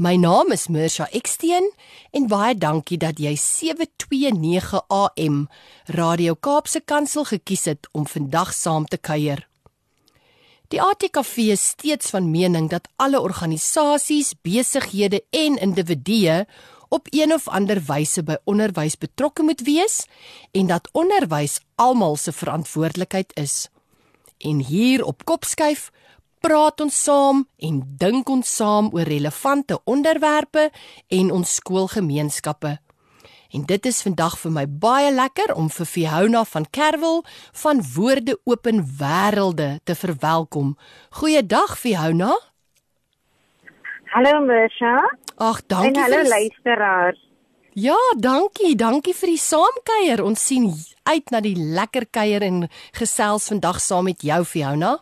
[0.00, 1.66] My naam is Mirsha Eksteen
[2.16, 5.42] en baie dankie dat jy 729 AM
[5.92, 9.42] Radio Kaapse Kansel gekies het om vandag saam te kuier.
[10.72, 16.46] Die ATKV is steeds van mening dat alle organisasies, besighede en individue
[16.88, 20.06] op een of ander wyse by onderwys betrokke moet wees
[20.56, 23.68] en dat onderwys almal se verantwoordelikheid is.
[24.38, 25.90] En hier op Kopskuif
[26.40, 30.70] praat ons saam en dink ons saam oor relevante onderwerpe
[31.08, 32.78] en ons skoolgemeenskappe.
[33.50, 37.24] En dit is vandag vir my baie lekker om vir Fiona van Kerwel
[37.62, 40.76] van Woorde Open Wêrelde te verwelkom.
[41.18, 42.30] Goeiedag Fiona.
[44.14, 44.94] Hallo Mersha.
[45.36, 45.90] Ag, dankie.
[45.96, 47.18] En hallo die- luisteraars.
[47.74, 48.74] Ja, dankie.
[48.76, 50.22] Dankie vir die saamkuier.
[50.24, 54.98] Ons sien uit na die lekker kuier en gesels vandag saam met jou Fiona.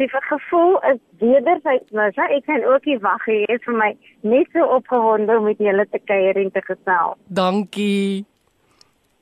[0.00, 2.24] Die gevoel is wederzijds Mersha.
[2.32, 3.90] Ek kan ook nie wag hê vir my
[4.24, 7.18] net so opgewonde om met julle te kuier en te gesels.
[7.28, 8.24] Dankie.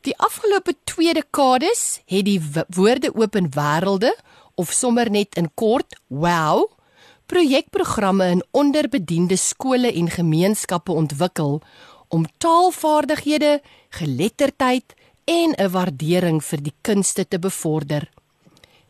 [0.06, 2.38] Die afgelope 2 dekades het die
[2.76, 4.12] woorde open wêrelde
[4.54, 6.68] of sommer net in kort WOW
[7.28, 11.58] projekprogramme in onderbediende skole en gemeenskappe ontwikkel
[12.08, 13.58] om taalvaardighede,
[13.98, 18.08] geletterdheid en 'n waardering vir die kunste te bevorder.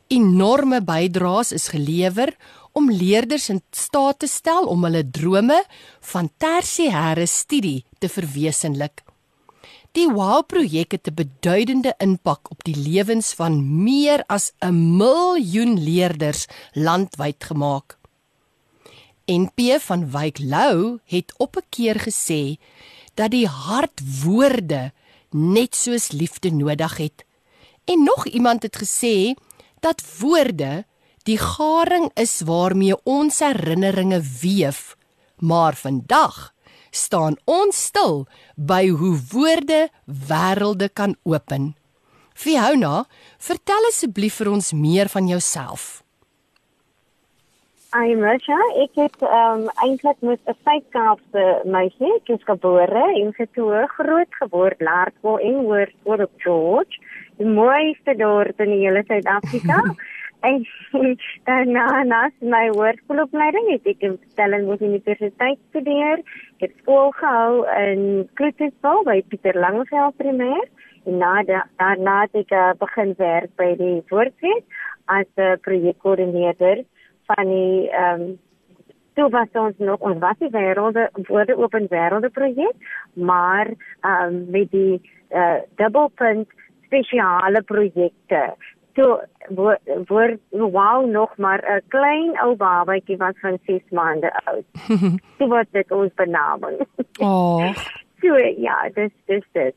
[0.09, 2.31] Enorme bydraes is gelewer
[2.73, 5.59] om leerders in staat te stel om hulle drome
[6.13, 9.03] van tersiêre studie te verwesenlik.
[9.93, 16.47] Die WOW-projek het 'n beduidende impak op die lewens van meer as 'n miljoen leerders
[16.73, 17.99] landwyd gemaak.
[19.27, 22.57] NP van Wyk Lou het op 'n keer gesê
[23.15, 24.93] dat die hart woorde
[25.31, 27.25] net soos liefde nodig het.
[27.85, 29.35] En nog iemand het gesê
[29.81, 30.85] dat woorde
[31.29, 34.97] die garing is waarmee ons herinneringe weef.
[35.39, 36.53] Maar vandag
[36.91, 41.75] staan ons stil by hoe woorde wêrelde kan open.
[42.35, 43.05] Fiona,
[43.39, 46.03] vertel asseblief vir ons meer van jouself.
[47.97, 53.33] Ai Mersha, ek het ehm um, eintlik met 'n Suid-Kaapse meisie, ek is gebore en
[53.33, 57.01] getoe groot geword Laerskool en hoër skool op George,
[57.39, 59.83] die mooiste dorp in die hele Suid-Afrika.
[60.41, 60.65] en
[61.45, 66.23] daarna na my hoërskoolopleiding het ek in Stellenbosch Universiteit studeer.
[66.59, 70.67] Ek het skool gehou in Kloetisville by Pieter Langeveld Primêr
[71.09, 75.57] en na da, daarna het ek uh, begin werk by die Woordfees as 'n uh,
[75.67, 76.85] projekkoördineerder
[77.27, 78.39] van die ehm um,
[79.19, 82.77] toe was ons nog ons was die wêrelde woorde open wêrelde projek
[83.15, 83.67] maar
[84.01, 85.01] ehm um, met die
[85.31, 86.49] uh, dubbelpunt
[86.89, 88.43] spesiale projekte
[88.99, 89.11] toe
[89.55, 94.65] word word wow nog maar 'n klein ou babatjie was van 6 maande oud
[95.39, 96.81] toe word dit ons benaming
[97.21, 97.75] Oh,
[98.23, 99.75] so ja dis dis dit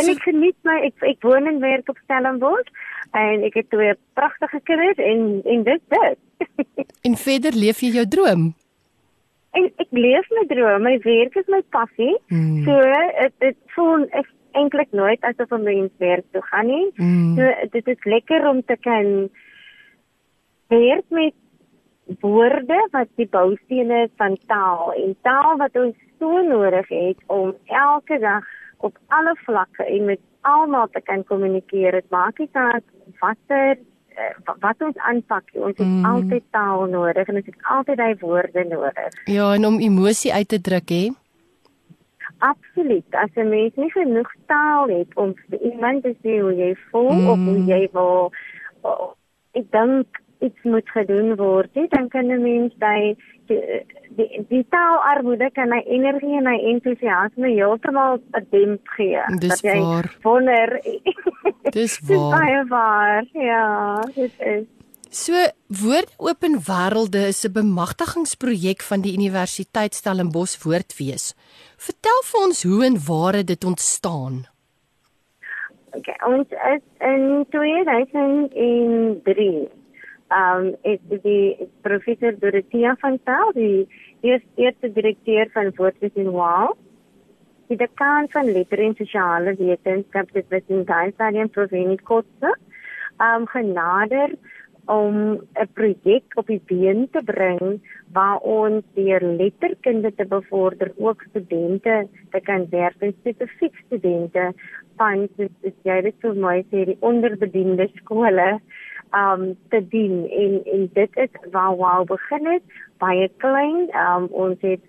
[0.00, 2.70] En So- ek geniet my ek ek woon en werk op Stellenbosch
[3.12, 6.18] en ek het twee pragtige kinders en en dit dit.
[7.06, 8.54] en verder leef jy jou droom.
[9.52, 12.16] en ek leef my droom, my werk is my passie.
[12.32, 12.64] Mm.
[12.64, 12.78] So
[13.20, 16.90] dit dit voel ek eintlik nooit asof 'n mens werk toe gaan nie.
[16.96, 17.36] Mm.
[17.36, 19.28] So dit is lekker om te kan
[20.68, 21.34] werk met
[22.20, 28.18] woorde wat die boustene van taal en taal wat ons so nodig het om elke
[28.18, 28.44] dag
[28.78, 31.92] op alle vlakke en met almal te kan kommunikeer.
[31.92, 32.82] Dit maak nie saak
[33.20, 33.78] watter
[34.12, 36.04] eh, wat ons aanpak, ons het Mm.
[36.04, 39.12] altyd taal nodig en ons het altyd hy woorde nodig.
[39.24, 41.08] Ja, en om emosie uit te druk hè.
[42.42, 43.06] Absoluut.
[43.14, 47.28] As 'n mens nie genoeg taal het om iemand te sê hoe jy voel mm.
[47.30, 47.68] of hoe Mm.
[47.68, 48.32] jy wil
[48.82, 49.12] oh,
[49.54, 50.06] ek dink
[50.42, 53.14] iets moet gedoen word, nie, dan kan 'n mens daai
[53.46, 53.60] die,
[54.16, 59.22] die, die taalarmoede kan hy energie en hy entoesiasme heeltemal 'n demp gee.
[59.38, 60.10] Dis waar.
[60.22, 60.80] wonder
[61.70, 62.38] Dis Dis waar.
[62.40, 63.24] baie waar.
[63.32, 64.66] Ja, dit is
[65.14, 65.34] So
[65.68, 71.36] Woord Open Wêrelde is 'n bemagtigingsprojek van die Universiteit Stellenbosch Woordfees.
[71.76, 74.46] Vertel vir ons hoe en waar het dit ontstaan?
[75.92, 79.68] Okay, ons is in 2003.
[80.30, 83.88] Um is die professor Dorothea van Sail, die
[84.20, 86.76] eers eerste direkteur van Woordfees in Waal,
[87.68, 92.56] die dekaan van letter en sosiale wetenskap dit was in daai stadium Proveni Kotse
[93.20, 94.30] um genader
[94.86, 97.80] om 'n projek op die been te bring
[98.12, 104.52] waar ons deur letterkunde te bevorder ook studente te kan werf en spesifiek studente
[104.96, 108.60] van soos jy dit vir my sê die onderbediende skole
[109.12, 110.28] um te dien.
[110.30, 112.62] En en dit is waar waar begin het
[112.98, 113.88] baie klein.
[114.06, 114.84] Um ons het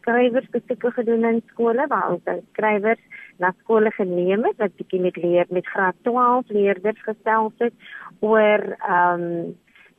[0.00, 3.02] skrywers besoeke gedoen in skole waar ons skrywers
[3.38, 7.74] na skole geneem het wat bietjie met leer met graad 12 leerders gesels het
[8.20, 8.66] oor
[8.98, 9.54] um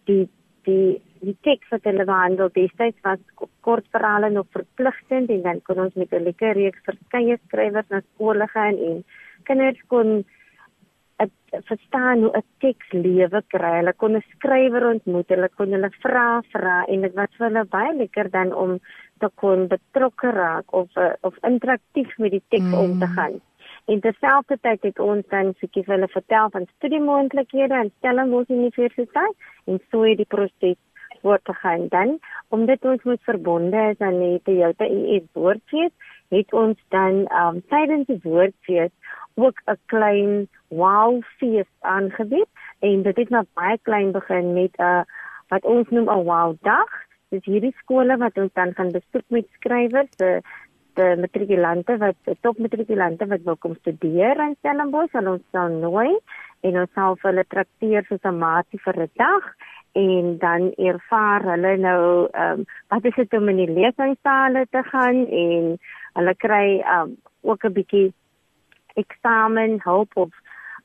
[0.10, 0.28] die
[0.68, 3.22] die die teks wat hulle behandel destyds was
[3.66, 8.48] kortverhale nog verpligtend en dan kon ons met 'n lekker reeks verskeie skrywers na skole
[8.48, 9.04] gaan en
[9.44, 10.24] kinders kon
[11.22, 13.74] het verstaan hoe 'n teks lewe kry.
[13.80, 17.66] Hulle kon 'n skrywer ontmoet, hulle kon hulle vra vra en dit was vir hulle
[17.66, 18.80] baie lekker dan om
[19.22, 22.78] te kon betrokke raak of uh, of interaktief met die teks mm.
[22.84, 23.40] om te gaan.
[23.92, 29.36] En terselfdertyd het ons dan bietjie hulle vertel van studiemoontlikhede aan Stellenbosch Universiteit
[29.66, 30.78] en so het die proses
[31.22, 32.18] word te gaan dan
[32.50, 35.92] omdat ons moet verbonde is aan die Toyota ES woordfees
[36.32, 38.92] het ons dan um, tydens die woordfees
[39.36, 44.82] ook 'n klein wow fees aangebied en dit het nou baie klein begin met 'n
[44.84, 45.04] uh,
[45.48, 46.92] wat ons noem 'n wow dag
[47.32, 50.42] dis hierdie skole wat ons dan gaan besoek met skrywers die
[51.00, 55.14] die matrikulante wat top matrikulante wat wil kom studeer in Stellenbosch.
[55.16, 56.10] En ons sal nooi
[56.68, 59.46] en ons sal hulle trakteer soos 'n maatie vir 'n dag
[59.96, 64.84] en dan ervaar hulle nou ehm um, wat is dit om in die lesingssale te
[64.84, 65.78] gaan en
[66.14, 68.14] hulle kry ehm um, ook 'n bietjie
[68.96, 70.32] eksamen hulp of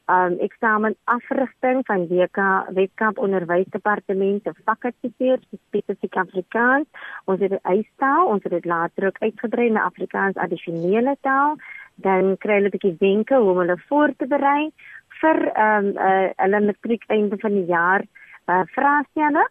[0.06, 2.38] um, eksamen afrigting van WK
[2.74, 6.86] Weskaap Onderwysdepartement of fakulteer spesifiek Afrikaans.
[7.24, 11.56] Ons het 'n eisstaal ons het dit later ook uitgebrei na Afrikaans addisionele taal.
[11.94, 14.72] Dan kry hulle 'n bietjie wenke hoe hulle voor te berei
[15.20, 18.04] vir um, uh, hulle matriek einde van die jaar.
[18.46, 19.48] Uh, vraestelle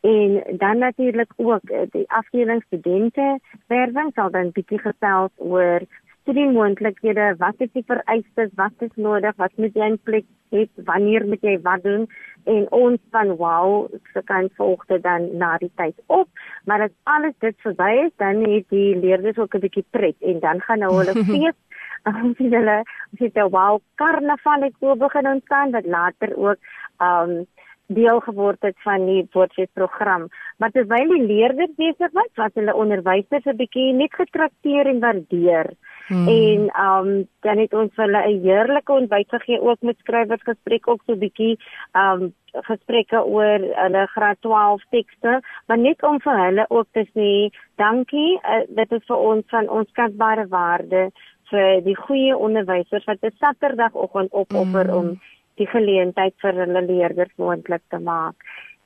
[0.00, 5.80] en dan natuurlik ook uh, die afdeling studente werwing sal dan bietjie gesels oor
[6.24, 11.26] studiemoontlikhede, wat is die vereistes, wat is nodig, wat moet jy in plek hê, wanneer
[11.28, 12.06] moet jy wat doen
[12.50, 16.28] en ons van wow, se kan volg dit dan na die tyd op,
[16.64, 20.40] maar as alles dit verby is, dan het die leerders ook 'n bietjie pret en
[20.40, 21.58] dan gaan nou hulle fees
[22.04, 22.78] ons het hulle
[23.12, 26.58] ons het 'n wow karnaval het so begin ontstaan wat later ook
[27.00, 27.46] um
[27.86, 30.28] deel geword het van die woordfeesprogram.
[30.56, 35.72] Maar terwyl die leerders besig was, was hulle onderwysers 'n bietjie net getrakteer en waardeer.
[36.06, 36.28] Hmm.
[36.28, 41.12] En um dan het ons hulle 'n heerlike ontbyt gegee ook met skrywersgesprek ook so
[41.12, 41.58] 'n bietjie
[41.92, 47.30] um gesprekke oor hulle graad 12 tekste, maar net om vir hulle ook te sê
[47.76, 51.10] dankie, uh, dit is vir ons van ons kasbare waarde
[51.50, 54.94] vir die goeie onderwysers wat 'n Saterdagoggend opoffer mm.
[54.94, 55.20] om
[55.54, 58.34] die geleentheid vir hulle leerders moontlik te maak.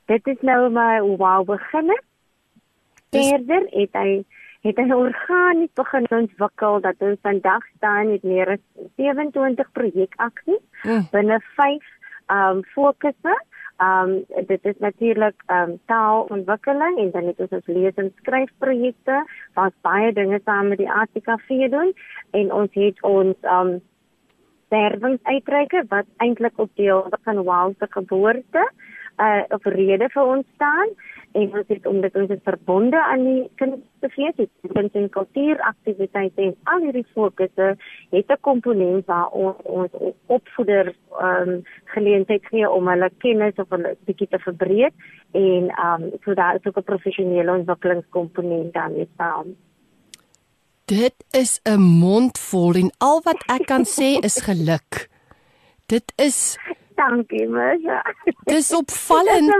[0.05, 1.93] Dit is nou maar hoe wou begin.
[3.09, 4.23] Verder het hy
[4.65, 8.63] het hy organies begin ontwikkel dat ons vandag staan met meer as
[8.99, 11.07] 27 projekaksies mm.
[11.11, 11.95] binne 5
[12.29, 13.35] um fokusse.
[13.79, 19.21] Um dit is natuurlik um taalontwikkeling en dan het ons ons lees en skryfprojekte
[19.59, 21.93] wat baie dinge saam met die ATKV doen
[22.31, 23.79] en ons het ons um
[24.69, 28.67] sterwingsuitreike wat eintlik op deel van Wow se geboorte
[29.19, 30.91] uh of rede vir ons staan
[31.37, 36.55] en ons het omdat ons is verbonde aan die kinderfees het kuns en kultuuraktiwiteite en
[36.73, 37.67] al hierdie fokusse
[38.15, 39.91] het 'n komponent waar ons ons
[40.25, 41.63] opvoeder um
[41.95, 44.93] geleentheid gee om hulle kennis of hulle bietjie te verbreek
[45.31, 49.55] en um so daar is ook 'n professionele ontwikkelingskomponent daarmee saam.
[50.85, 55.09] Dit is 'n mondvol en al wat ek kan sê is geluk.
[55.85, 56.57] Dit is
[56.99, 58.01] Dankie, Mesha.
[58.49, 59.51] Dis opvallend.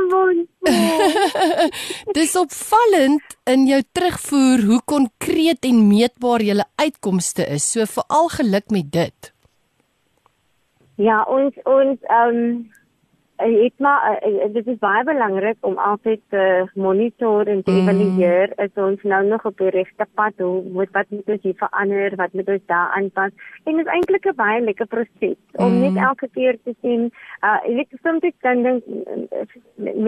[2.18, 7.68] Dis opvallend in jou terugvoer hoe konkreet en meetbaar julle uitkomste is.
[7.72, 9.32] So veral geluk met dit.
[11.00, 12.52] Ja, ons ons ehm um,
[13.40, 16.44] ek maar uh, dit is baie belangrik om altyd te
[16.76, 17.88] monitor en te mm.
[17.88, 21.56] evalueer as ons nou nog op die regte pad hoe moet wat moet ons hier
[21.62, 23.32] verander wat moet ons daar aanpas
[23.64, 25.64] en dit is eintlik 'n baie lekker proses mm.
[25.66, 27.08] om net elke keer te sien
[27.44, 28.84] uh ek weet soms dan dink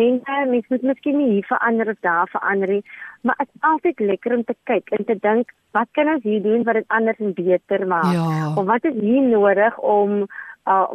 [0.02, 2.84] mense mens moet miskien nie hier verander of daar verander nie
[3.22, 6.42] maar dit is altyd lekker om te kyk en te dink wat kan ons hier
[6.44, 8.54] doen wat dit anders en beter maak ja.
[8.56, 10.26] of wat is hier nodig om
[10.66, 10.88] uh,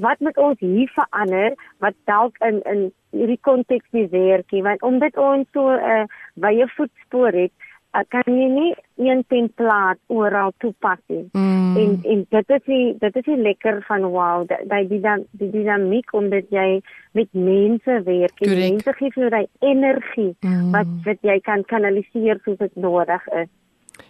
[0.00, 4.82] wat moet ons hier verander wat dalk in in hierdie konteks nie werk nie want
[4.82, 7.52] omdat ons so 'n uh, wye voetspoor het
[7.94, 11.24] uh, kan jy nie een template oral toepas nie.
[11.32, 11.76] Mm.
[11.76, 15.24] En en dit is die dit is die lekker van wow, dat dat die dan
[15.30, 16.80] die dinamiek omdat jy
[17.12, 18.70] met mense werk en Correct.
[18.70, 20.70] mense gee vir jou daai energie Mm.
[20.72, 23.48] wat wat jy kan kanaliseer soos dit nodig is.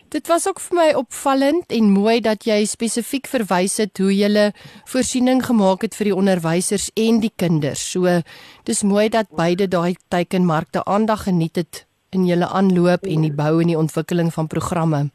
[0.09, 4.51] Dit was ook vir my opvallend en mooi dat jy spesifiek verwys het hoe jy
[4.91, 7.83] voorsiening gemaak het vir die onderwysers en die kinders.
[7.93, 8.21] So
[8.65, 13.61] dis mooi dat beide daai teikenmarkte aandag geniet het in julle aanloop en die bou
[13.61, 15.11] en die ontwikkeling van programme.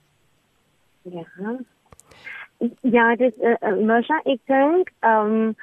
[1.04, 1.56] Ja.
[2.82, 5.54] Ja, dis uh, uh, Masha, ek dink ehm um,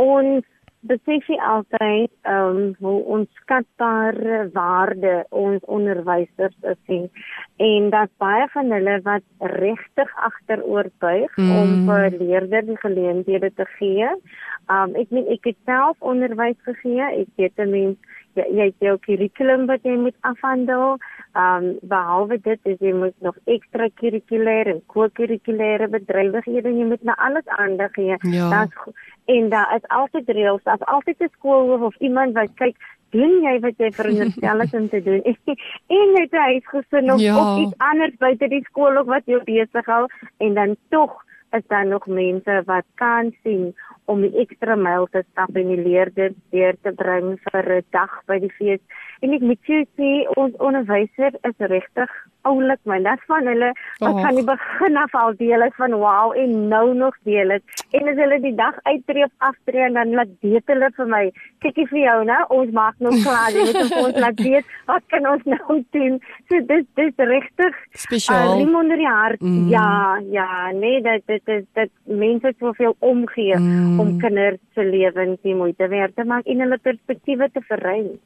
[0.00, 0.46] ons
[0.90, 7.10] besef nie altyd ehm um, hoe onskatbare waarde ons onderwysers is nie.
[7.56, 11.52] En dat baie van hulle wat regtig agteroor buig mm.
[11.58, 14.08] om vir leerders die geleenthede te gee.
[14.10, 17.06] Ehm um, ek meen ek het self onderwys gegee.
[17.22, 17.98] Ek weet 'n mens
[18.34, 20.96] jy, jy het jou kurrikulum wat jy moet afhandel.
[21.32, 27.02] Ehm um, behalwe dit is jy moet nog ekstra kurrikulêre en co-kurrikulêre bedrywighede jy moet
[27.08, 28.16] na alles aandag gee.
[28.34, 28.50] Ja.
[28.50, 32.76] Daar's en daar is altyd reëls, daar's altyd 'n skoolhoof of iemand wat kyk
[33.10, 35.22] doen jy wat jy veronderstel is om te doen
[35.96, 37.36] en jy het 'n huisgesin of, Ja.
[37.36, 40.06] of iets anders buite die skool of wat jou besig hou
[40.38, 41.12] en dan tog
[41.52, 43.72] is daar nog mense wat kan sien
[44.04, 48.12] om die ekstra myl te stap en die leerders deur te bring vir 'n dag
[48.26, 48.80] by die fees.
[49.22, 52.10] En ek moet jou sê ons onderwyser is regtig
[52.42, 53.02] oulik man.
[53.02, 54.20] Dat van hulle wat Och.
[54.20, 57.62] van die begin af al deel is van wow en nou nog deel is.
[57.90, 61.32] En as hulle die dag uittree of aftree en dan laat weet hulle vir my,
[61.58, 65.26] kykie vir jou nou, ons maak nou klaar, jy moet ons laat weet wat kan
[65.26, 66.18] ons nou doen.
[66.48, 68.60] So dis dis regtig Spesiaal.
[68.60, 69.40] Uh, onder die hart.
[69.40, 69.68] Mm.
[69.68, 74.00] Ja, ja, nee, dat dit is dat mense soveel omgee Mm.
[74.00, 78.18] om kinders se lewens die moeite werd te maak en hulle perspektiewe te verruim.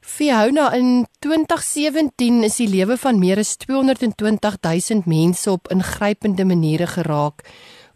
[0.00, 6.86] Fiona in 2017 is die lewe van meer as 220 000 mense op ingrypende maniere
[6.86, 7.40] geraak.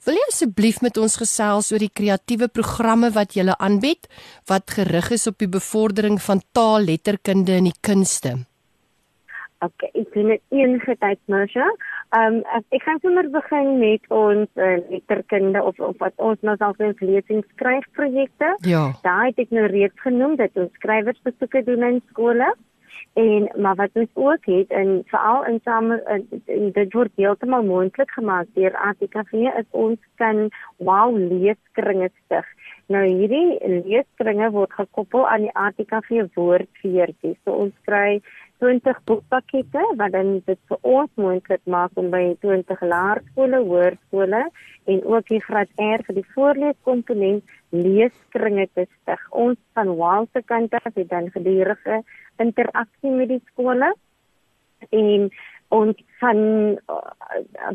[0.06, 4.08] Wil jy asseblief met ons gesels oor die kreatiewe programme wat jy aanbied
[4.48, 8.38] wat gerig is op die bevordering van taal, letterkunde en die kunste?
[9.58, 11.66] Okay, ek doen dit enige tyd, Marsha.
[12.14, 16.54] Ehm um, ek gaan sommer begin met ons uh, letterkunde of, of wat ons nou
[16.60, 18.54] sê lees en skryf projekte.
[18.70, 18.84] Ja.
[19.02, 22.54] Daai het ek nou reeds genoem dat ons skrywersbesoeke doen in skole.
[23.18, 28.10] En maar wat ons ook het en veral in same en dit word heeltemal moontlik
[28.14, 30.46] gemaak deur ATKV is ons kan
[30.76, 32.46] wow leeskringe stig.
[32.86, 37.34] Nou hierdie leeskringe word gekoppel aan die ATKV woordfeertjie.
[37.42, 38.20] So ons kry
[38.58, 44.42] 20 boekpakkette wat dan dit vir ons moontlik maak om by 20 laerskole, hoërskole
[44.92, 49.22] en ook die graad R vir die voorleeskomponent leeskringe te stig.
[49.30, 49.94] Ons van
[50.32, 52.02] se kant af het dan gedurende
[52.38, 53.92] interaksie met die skole
[54.90, 55.30] en
[55.68, 56.38] ons van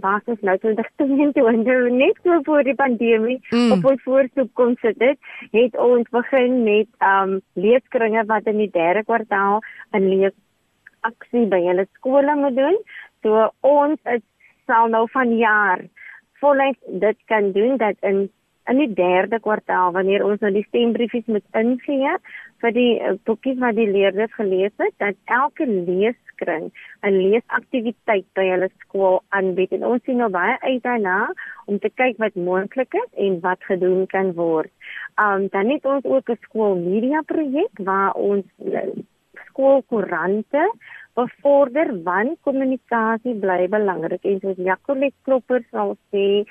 [0.02, 3.72] basis nou 2022 net so voor die pandemie Mm.
[3.72, 5.18] op ons voorstoep kom sit dit
[5.52, 9.62] het ons begin met um leeskringe wat in die derde kwartaal
[9.94, 10.34] 'n lees
[11.10, 12.78] aksie by hulle skole moet doen.
[13.24, 14.24] So ons is
[14.68, 15.84] sal nou van jaar
[16.40, 18.30] voluit dit kan doen dat in
[18.72, 22.12] in die derde kwartaal wanneer ons nou die stembriefies moet ingee
[22.64, 26.70] vir die uh, boekies wat die leerders gelees het, dat elke leeskring
[27.04, 31.18] 'n leesaktiwiteit by hulle skool aanbied en ons sien nou baie uit daarna
[31.66, 34.72] om te kyk wat moontlik is en wat gedoen kan word.
[35.26, 38.88] Um dan het ons ook 'n skoolmedia projek waar ons uh,
[39.54, 40.68] skoolkoerante
[41.16, 46.44] bevorder want kommunikasie bly belangrik en soos Jacolet Klopper sal sê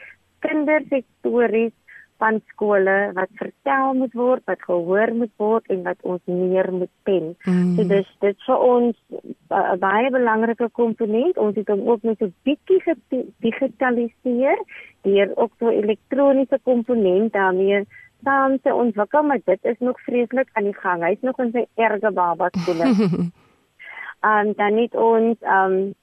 [0.42, 1.74] kinders het stories
[2.22, 6.92] van skole wat vertel moet word, wat gehoor moet word en wat ons meer moet
[7.08, 7.32] pen.
[7.42, 7.72] Mm.
[7.74, 8.96] So dis dit vir ons
[9.50, 11.40] 'n baie belangrike komponent.
[11.44, 14.62] Ons het hom ook net so bietjie gedigitaliseer
[15.02, 17.82] deur ook so elektroniese komponent daarmee
[18.24, 21.02] saam te ontwikkel, maar dit is nog vreeslik aan die gang.
[21.02, 22.50] Hy's nog in sy erge baba.
[24.22, 25.94] Ehm um, dan het ons ehm um,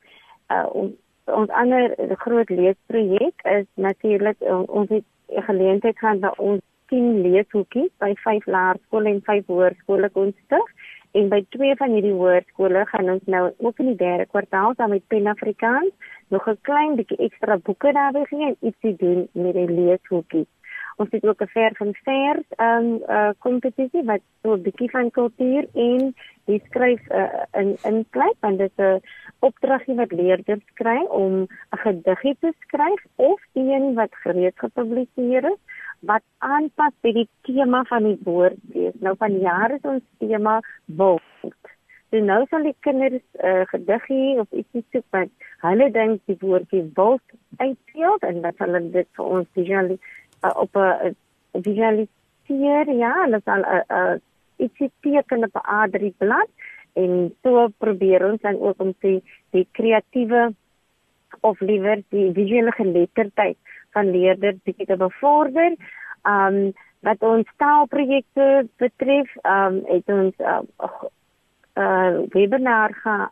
[0.51, 0.91] uh, ons
[1.25, 5.05] ons ander groot leesprojek is natuurlik uh, ons het
[5.45, 10.71] geleentheid gaan waar ons 10 leeshoekies by 5 laerskole en 5 hoërskole kon stig
[11.17, 14.93] en by twee van hierdie hoërskole gaan ons nou ook in die derde kwartaal saam
[14.93, 15.93] met Pen Afrikaans
[16.33, 20.49] nog 'n klein bietjie ekstra boeke daarby gee en ietsie doen met die leeshoekies.
[20.99, 25.11] Ons het ook 'n ver van ehm um, uh, kompetisie wat so 'n bietjie van
[25.11, 26.15] kultuur en
[26.45, 29.01] die skryf uh, in insluit want dit is 'n
[29.39, 31.47] opdragie wat leerders kry om 'n
[31.85, 35.61] gediggie te skryf of een wat gereed gepubliseer is
[35.99, 38.93] wat aanpas by die tema van die woordfees.
[38.99, 41.55] Nou van jare is ons tema wild.
[42.09, 45.29] So nou sal die kinders 'n uh, gediggie of ietsie soek wat
[45.61, 47.27] hulle dink die woordjie wild
[47.57, 49.99] uitspeel en dat hulle dit vir ons visualis
[50.43, 51.15] uh, op 'n
[51.51, 54.15] visualiseer ja, hulle sal 'n uh, uh,
[54.58, 56.50] ietsie teken op 'n A3 blad
[56.93, 60.53] en so probeer ons dan ook om die die kreatiewe
[61.41, 63.58] of liewer die visuele geletterdheid
[63.96, 65.75] van leerders bietjie te bevorder.
[66.24, 66.74] Um
[67.08, 70.60] wat ons taalprojekte betref, um het ons uh,
[71.79, 73.29] uh webinar gaan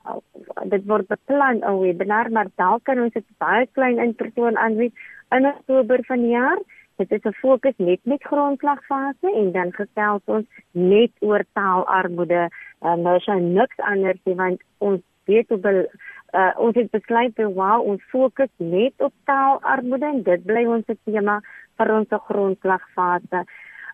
[0.71, 4.93] dit word beplan 'n webinar maar dalk kan ons dit baie klein in persoon aanbied
[5.31, 6.59] in Oktober van die jaar.
[6.97, 12.49] Dit is 'n fokus net met grondslagfase en dan gesels ons net oor taalarmoede.
[12.81, 15.85] Uh, nou is daar niks anders nie want ons weet hoe bel,
[16.31, 20.85] uh, ons het besluit dat wow, ons fokus net op taalarmoede en dit bly ons
[21.03, 21.41] tema
[21.77, 23.45] vir ons grondslagfase.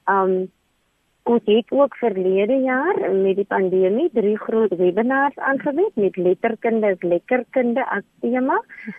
[0.05, 0.51] Um
[1.23, 7.01] Ons het ook verlede jaar met die pandemie drie groot webinars aangebied met letterkunde is
[7.01, 8.57] lekkerkunde as tema.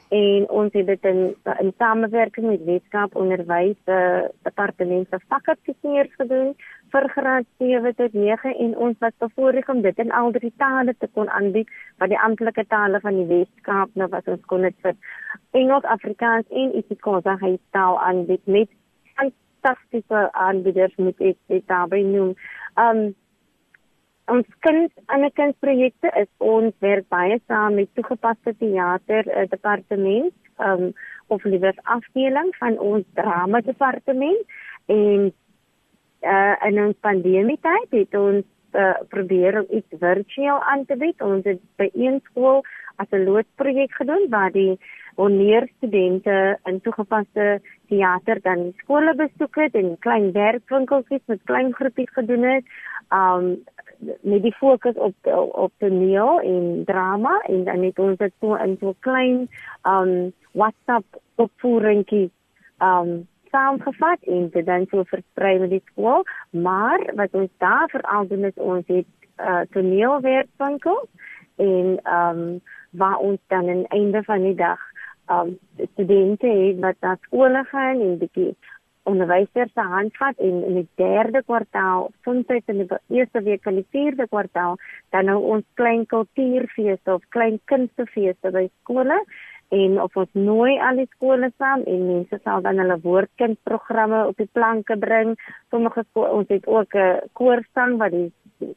[0.08, 1.20] En ons het dit in
[1.60, 6.54] in samewerking met Weskaap Onderwys uh, Departement se fakulteiteurs gedoen
[6.94, 10.94] vir graad 7 tot 9 en ons was bevoorreg om dit in al drie tale
[10.98, 14.80] te kon aanbied wat die amptelike tale van die Weskaap nou was ons kon dit
[14.80, 14.96] vir
[15.50, 18.72] Engels, Afrikaans en isiXhosa hy taal aanbied met
[19.64, 22.34] fantastiese aanbieders moet ek dit daarby noem.
[22.76, 23.14] Um
[24.32, 30.32] ons kind aan 'n kindsprojekte is ons werk baie saam met toegepaste teater uh, departement
[30.58, 30.92] um
[31.28, 34.40] of liewer afdeling van ons drama departement
[34.86, 35.32] en
[36.22, 41.22] uh in ons pandemie tyd het ons uh, probeer om iets virtueel aan te bied.
[41.22, 42.62] Ons het by een skool
[42.96, 44.78] as 'n loodsprojek gedoen waar die
[45.16, 52.12] wanneer studente in toegepaste teater dan skole besoek het en klein werkwinkeltjies met klein groepies
[52.12, 52.64] gedoen het.
[53.10, 53.62] Um
[54.20, 55.14] met die fokus op
[55.52, 59.48] op toneel en drama en dan het ons dit so in so klein
[59.82, 61.04] um WhatsApp
[61.34, 62.30] opvoeringkie
[62.82, 68.26] um saamgevat en dit dan so versprei met die skool, maar wat ons daar veral
[68.28, 69.10] doen is ons het
[69.42, 71.08] uh toneelwerkwinkels
[71.62, 72.42] en um
[72.90, 74.80] waar ons dan aan die einde van die dag
[75.30, 75.56] um
[75.92, 78.54] studente het wat na skole gaan en bietjie
[79.04, 83.76] onderwysers se hand vat en in die derde kwartaal, soms in die eerste week van
[83.80, 84.78] die vierde kwartaal,
[85.12, 89.18] dan nou ons klein kultuurfeeste of klein kunstefeeste by skole
[89.74, 94.38] en of ons nooi al die skole saam en mense sal dan hulle woordkindprogramme op
[94.42, 95.34] die planke bring.
[95.74, 98.30] Sommige skole ons het ook 'n koorsang wat die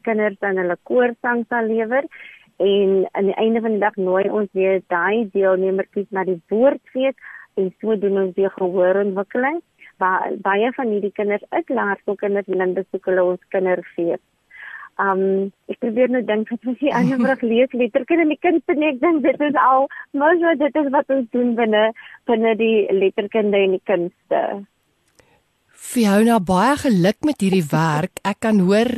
[0.07, 2.05] kinders dan hulle koorsang sal lewer
[2.57, 7.15] en aan die einde van die dag nooi ons weer daai deelnemertjies na die woordfees
[7.55, 9.61] en so doen ons weer gehoorontwikkeling
[10.01, 14.21] waar baie van hierdie kinders uit laerskoolkinders wil besoek hulle ons kinderfees.
[14.97, 18.63] Um ek probeer nou dink wat ons hier ander vrug lees letterkunde en die kind
[18.65, 19.85] se nek dink dit is al
[20.17, 21.83] mos wat dit is wat ons doen binne
[22.25, 24.41] binne die letterkunde en die kunste.
[25.77, 28.17] Fiona baie geluk met hierdie werk.
[28.31, 28.89] Ek kan hoor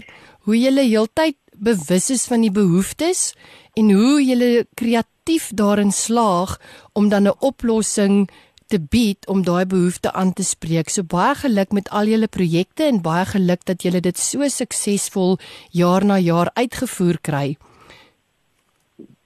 [0.47, 3.33] hoe jy heeltyd bewus is van die behoeftes
[3.75, 6.55] en hoe jy kreatief daarin slaag
[6.95, 8.29] om dan 'n oplossing
[8.69, 10.89] te bied om daai behoefte aan te spreek.
[10.89, 15.37] So baie geluk met al julle projekte en baie geluk dat julle dit so suksesvol
[15.81, 17.47] jaar na jaar uitgevoer kry.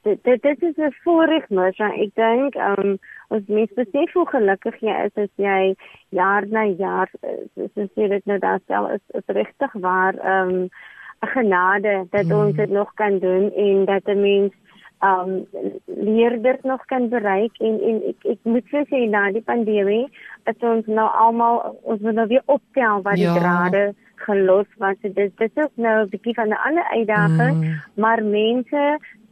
[0.04, 1.80] Dit dit is 'n voorreg, mens.
[1.80, 2.98] Ek dink um
[3.30, 5.76] ons mens besef hoe gelukkig jy is as jy
[6.10, 7.10] jaar na jaar
[7.56, 10.70] soos jy dit nou daar stel is, is regtig waar um
[11.24, 12.40] 'n genade dat hmm.
[12.40, 14.54] ons dit nog kan doen en dat 'n mens
[15.04, 15.48] um
[15.86, 20.06] leerders nog kan bereik en en ek ek moet sê na die pandemie
[20.48, 23.36] dat ons nou almal ons moet nou weer optel wat die ja.
[23.40, 23.84] drade
[24.26, 27.82] gelos was dit dit is nou 'n bietjie van 'n ander uitdaging mm.
[27.96, 28.84] maar mense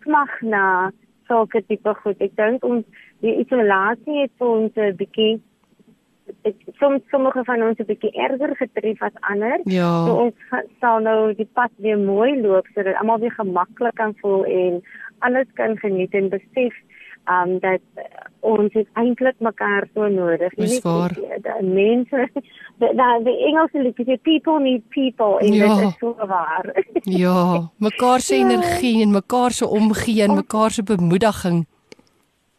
[0.04, 0.92] smag na
[1.28, 2.86] sulke tipe goed ek dink ons
[3.22, 5.40] die isolasie het vir ons 'n bietjie
[6.48, 9.60] ek soms sommige van ons 'n bietjie erger getref as ander.
[9.66, 10.06] Ja.
[10.06, 10.38] So ons
[10.80, 14.82] sal nou die pad weer mooi loop sodat almal weer gemaklik kan voel en
[15.28, 16.76] alles kan geniet en besef
[17.30, 17.82] um dat
[18.40, 20.54] ons het eintlik mekaar so nodig.
[20.58, 21.14] Dis waar.
[21.14, 22.30] Die mense
[22.80, 25.68] dat die Engelse liedjie sê people need people en ja.
[25.68, 26.72] dit is so waar.
[27.24, 28.48] ja, mekaar se ja.
[28.48, 31.66] energie en mekaar se omgee en mekaar se bemoediging.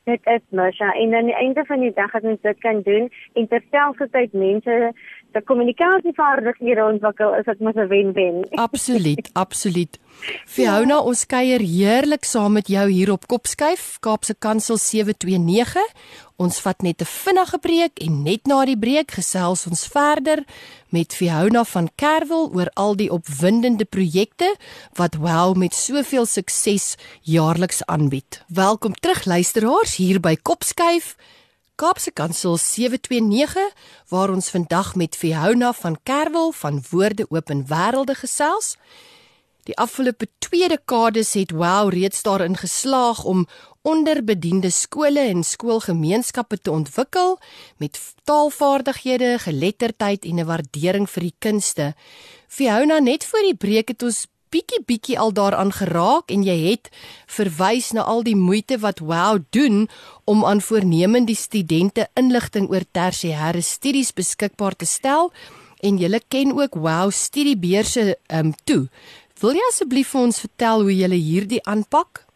[0.04, 3.10] Dit is Masha en aan die einde van die dag as ons dit kan doen
[3.38, 4.92] en terselfdertyd mense
[5.32, 8.46] se kommunikasievaardighede ontwikkel, is dit mos 'n wen-wen.
[8.66, 9.98] Absoluut, absoluut.
[10.46, 15.80] Fiona, ons kuier heerlik saam met jou hier op Kopskyf, Kaapse Kansel 729.
[16.36, 20.44] Ons vat net 'n vinnige breek en net na die breek gesels ons verder
[20.88, 24.56] met Fiona van Kerwel oor al die opwindende projekte
[24.94, 28.44] wat Wow met soveel sukses jaarliks aanbied.
[28.48, 31.16] Welkom terug luisteraars hier by Kopskyf.
[31.82, 33.72] Kaapse Kansel 729
[34.08, 38.76] waar ons vandag met Fiona van Kerwel van Woorde Open Wêrelde gesels.
[39.66, 43.48] Die afgelope 2 dekades het Wow reeds daarin geslaag om
[43.82, 47.38] onderbediende skole en skoolgemeenskappe te ontwikkel
[47.76, 51.94] met taalvaardighede, geletterdheid en 'n waardering vir die kunste.
[52.48, 56.90] Fiona, net voor die breek het ons bietjie bietjie al daaraan geraak en jy het
[57.36, 59.88] verwys na al die moeite wat Wow doen
[60.24, 65.32] om aan voornemende studente inligting oor tersiêre studies beskikbaar te stel
[65.82, 68.86] en jy ken ook Wow studiebeurse um toe.
[69.42, 72.26] Wil jy asseblief vir ons vertel hoe jy hierdie aanpak?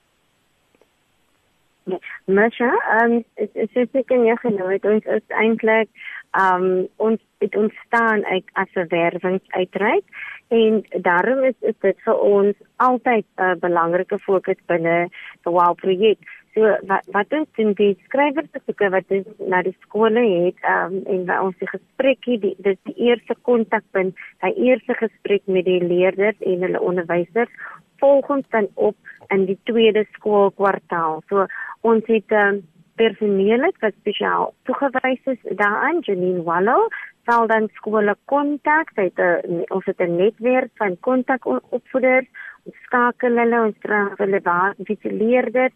[2.26, 3.24] Masha, ehm um,
[3.70, 8.44] soos ek in jou genoem het, ons is eintlik ehm um, ons het ontstaan uit
[8.52, 10.04] as 'n werwingsuitreik
[10.48, 15.08] en daarom is, is dit vir ons altyd 'n uh, belangrike fokus binne
[15.42, 16.18] die WOW projek.
[16.54, 20.56] So wat wat ons doen die skrywers te soek wat ons na die skole het
[20.64, 25.64] um, en wat ons die gesprekkie die dis die eerste kontakpunt, die eerste gesprek met
[25.64, 27.52] die leerders en hulle onderwysers
[28.00, 28.96] volgens dan op
[29.28, 31.22] in die tweede skoolkwartaal.
[31.28, 31.46] So
[31.80, 32.62] ons het um,
[32.96, 36.00] personeel wat spesiaal toegewys is daaraan.
[36.00, 36.88] Janine Wallow
[37.26, 42.26] sal dan skole kontak, 'n ons het 'n netwerk van kontak opvoeders,
[42.64, 45.74] ons skakel hulle ons tref hulle waar visueleerders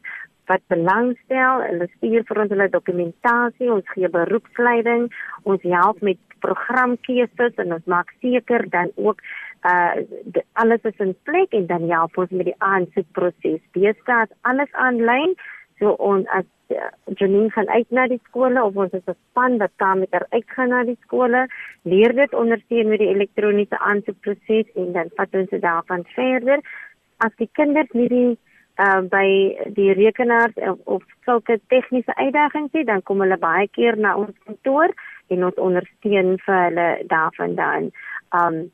[0.51, 5.07] wat belangstel, hulle stuur vir ons hulle dokumentasie, ons gee beroepsleiding,
[5.43, 9.23] ons help met programkeuses en ons maak seker dan ook
[9.71, 9.95] uh
[10.35, 13.61] de, alles is in plek en dan help ons met die aansoekproses.
[13.77, 15.35] Deesdae is alles aanlyn,
[15.81, 19.59] so ons as Ja, Janine gaan uit na die skole of ons is 'n span
[19.59, 21.49] wat saam met haar uitgaan na die skole,
[21.83, 26.61] leer dit ondersteun met die elektroniese aansoekproses en dan vat ons dit daarvan verder.
[27.17, 28.39] As die kinders nie die
[28.79, 29.27] uh, by
[29.75, 34.37] die rekenaars of, of sulke tegniese uitdagings het, dan kom hulle baie keer na ons
[34.45, 34.95] kantoor
[35.29, 37.91] en ons ondersteun vir hulle daarvandaan.
[38.31, 38.71] Um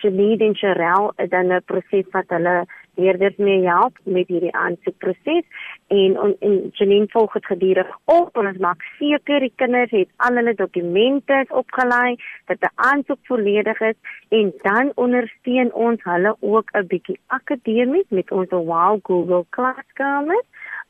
[0.00, 5.44] Janine en Cheryl dan 'n proses wat hulle leerders mee help met hierdie aansoekproses.
[5.88, 10.08] En on, en Janine volg dit gedurig op en ons maak seker die kinders het
[10.16, 13.98] al hulle dokumente opgelaai dat die aansoek volledig is
[14.28, 20.42] en dan ondersteun ons hulle ook 'n bietjie akademies met ons Wow Google klaskamer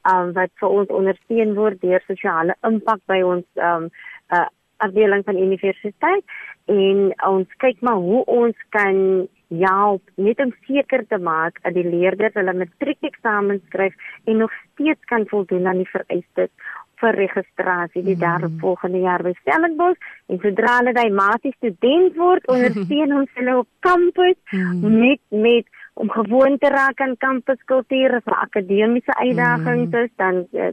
[0.09, 3.89] um, wat vir ons ondersteun word deur sosiale impak by ons um,
[4.33, 4.47] uh,
[4.81, 6.25] afdeling van universiteit.
[6.65, 11.87] En ons kyk maar hoe ons kan help net om seker te maak dat die
[11.87, 16.53] leerders hulle matriekeksamen skryf en nog steeds kan voldoen aan die vereistes
[17.01, 18.59] vir registrasie die mm.
[18.61, 23.69] volgende jaar by Stellenbosch en sodra hulle daai matie student word ondersteun ons hulle op
[23.81, 24.99] kampus mm.
[25.03, 30.13] met met om gewoon te raak aan kampuskultuur of akademiese uitdagings mm.
[30.17, 30.71] dan uh,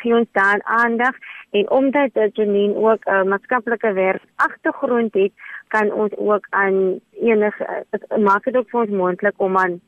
[0.00, 1.16] gee ons daar aandag
[1.50, 5.32] en omdat Janine ook 'n uh, maatskaplike werk agtergrond het
[5.68, 7.84] kan ons ook aan enige
[8.18, 9.80] maak dit ook vir ons moontlik om aan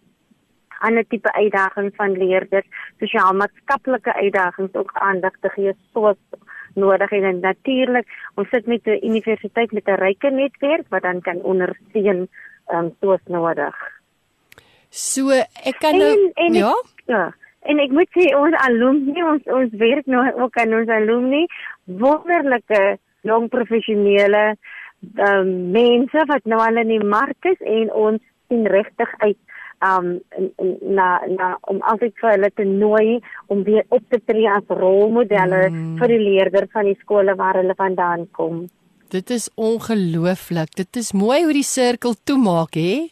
[0.83, 2.66] ander tipe uitdagings van leerders,
[2.98, 6.18] sosiaal-maatskaplike uitdagings ook aandag te gee soos
[6.75, 11.42] nodig en natuurlik ons sit met 'n universiteit met 'n ryke netwerk wat dan kan
[11.42, 12.29] ondersteun
[12.72, 13.77] um, soos nodig.
[14.88, 15.31] So
[15.64, 16.70] ek kan nou en, en ja.
[16.70, 17.35] Ek, ja.
[17.70, 21.44] En ek moet sê ons alumni ons ons werk nou ook aan ons alumni
[21.87, 22.83] wonderlike
[23.29, 24.42] jong professionele
[25.18, 29.38] um, mense wat nou al in die mark is en ons sien regtig uit
[29.83, 30.11] um
[30.94, 33.07] na na om altyd vir hulle te nooi
[33.51, 35.96] om weer op te tree as rolmodelle mm.
[35.98, 38.68] vir die leerders van die skole waar hulle vandaan kom.
[39.12, 40.70] Dit is ongelooflik.
[40.79, 43.11] Dit is mooi hoe die sirkel toemaak, hè?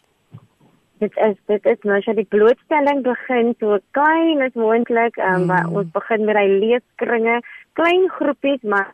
[1.01, 5.71] Dit is dit is nou jy die blootstelling begin so klein as moontlik, um, mm.
[5.79, 7.39] ons begin met hy leeskringe,
[7.79, 8.91] klein groepies, maar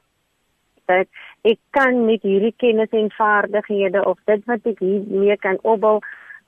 [0.88, 6.00] dit ek kan met hierdie kennis en vaardighede of dit wat ek hiermee kan opbou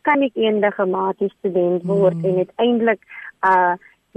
[0.07, 2.25] kan ek eendag 'n matie student word mm.
[2.25, 3.73] en uiteindelik 'n uh,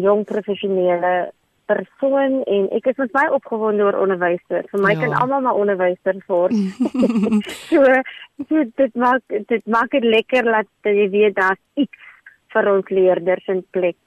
[0.06, 1.32] jong professionele
[1.72, 4.68] persoon en ek is baie opgewonde oor onderwysers.
[4.72, 5.04] Vir my ja.
[5.04, 6.56] kan almal maar onderwysers word.
[7.72, 7.84] so,
[8.48, 12.10] so dit maak dit maak dit lekker dat jy weet daar's iets
[12.52, 13.98] vir ons leerders in plek.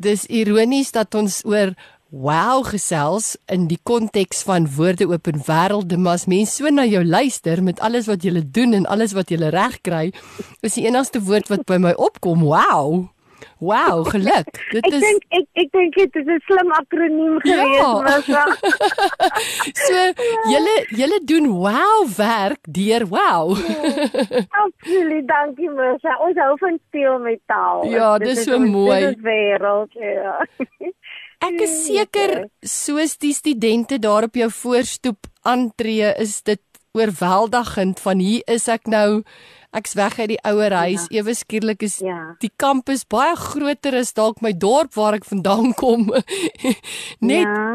[0.00, 1.74] Dis ironies dat ons oor
[2.10, 6.84] wow gesels in die konteks van woorde oop en wêrelde, maar as mense so na
[6.88, 10.10] jou luister met alles wat jy doen en alles wat jy reg kry,
[10.66, 13.06] is die enigste woord wat by my opkom, wow.
[13.58, 14.48] Wow, geluk.
[14.72, 17.90] Dit ek is Ek dink ek ek dink dit is 'n slim akroniem gewees, ja.
[18.06, 18.44] Masa.
[19.86, 19.98] so,
[20.52, 23.56] julle julle doen wow werk deur wow.
[24.64, 26.16] Absoluut, dankie Masa.
[26.24, 27.84] Ons hou van speel met taal.
[27.90, 29.00] Ja, dit is so ons, mooi.
[29.00, 30.38] Dit is wêreld, ja.
[31.48, 36.60] Ek is seker soos die studente daar op jou voorstoep aantree, is dit
[36.92, 39.22] oorweldigend van hier is ek nou
[39.76, 41.20] ek's weg uit die ouer huis ja.
[41.20, 42.34] ewe skielik is ja.
[42.42, 46.08] die kampus baie groter as dalk my dorp waar ek vandaan kom
[47.22, 47.66] net ja,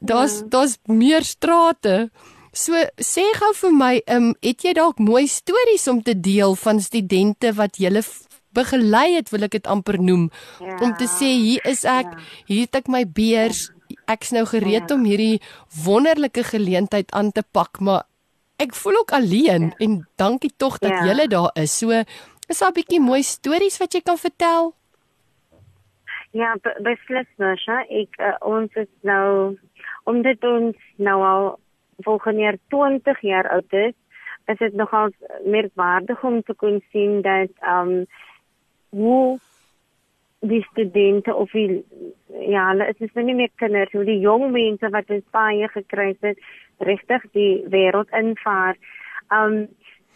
[0.00, 0.48] daar's ja.
[0.56, 2.08] daar's meer strate
[2.54, 6.82] so sê gou vir my um, het jy dalk mooi stories om te deel van
[6.82, 7.90] studente wat jy
[8.54, 10.28] begelei het wil ek dit amper noem
[10.62, 10.78] ja.
[10.82, 12.26] om te sê hier is ek ja.
[12.50, 13.98] hier het ek my beurs ja.
[14.14, 14.94] ek's nou gereed ja.
[14.96, 15.42] om hierdie
[15.84, 18.06] wonderlike geleentheid aan te pak maar
[18.56, 19.76] ek voel ook alleen ja.
[19.86, 21.04] en dankie tog dat ja.
[21.04, 21.78] jy daar is.
[21.78, 21.90] So
[22.48, 24.74] is daar 'n bietjie mooi stories wat jy kan vertel?
[26.30, 29.58] Ja, beslis Masha, ek uh, ons is nou
[30.04, 31.58] omdat ons nou al
[32.02, 33.94] volgende jaar 20 jaar oud is,
[34.46, 35.10] is dit nogal
[35.44, 38.06] merkwaardig om te kon sien dat ehm um,
[38.94, 39.38] hoe
[40.40, 41.84] die studente of die
[42.50, 46.12] ja, hulle is nou nie meer kinders, hoe die jong mense wat in Spanje gekry
[46.20, 46.38] het,
[46.78, 48.76] regtig die wêreld invaar.
[49.30, 49.66] Um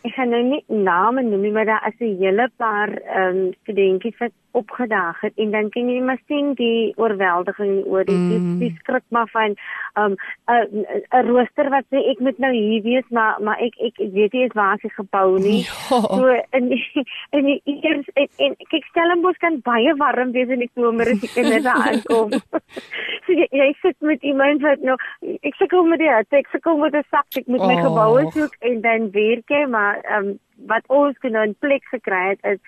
[0.06, 2.90] ek gaan nou nie name noem nie, maar daar is 'n hele paar
[3.22, 8.16] um studentjies wat opgedaag het en dan kan jy maar sien die oorweldiging oor die
[8.16, 8.28] mm.
[8.30, 9.56] die, die skrik maar van
[10.00, 10.16] um
[10.48, 10.84] 'n
[11.18, 14.42] 'n rooster wat sê ek moet nou hier wees maar maar ek ek, weet nie
[14.42, 15.62] eens waar sy gebou nie.
[15.68, 16.00] Ja.
[16.00, 20.64] So in die, in die eers en, en kyk Stellenbosch kan baie warm wees in
[20.64, 22.32] die somer as die kinders aankom.
[23.24, 24.96] so jy, jy sit met iemand wat nou
[25.42, 27.68] ek sukkel met die hitte, ek sukkel met 'n sak, ek moet oh.
[27.68, 32.40] my geboue soek en dan werk maar um wat ons nou in plek gekry het
[32.52, 32.58] is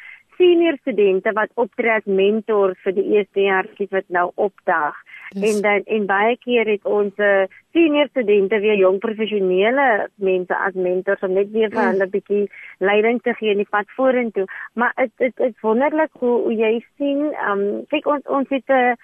[0.40, 4.96] senior studente wat optree as mentor vir die eerste jaartjies wat nou opdag.
[5.30, 5.44] Yes.
[5.46, 7.44] En dan en baie keer het ons uh,
[7.76, 11.92] senior studente weer jong professionele mense as mentors om net weer vir mm.
[11.92, 12.44] hulle 'n bietjie
[12.78, 14.48] leiding te gee in die pad vorentoe.
[14.74, 18.66] Maar dit dit is wonderlik hoe, hoe jy sien, ehm um, kyk ons ons het
[18.80, 18.96] 'n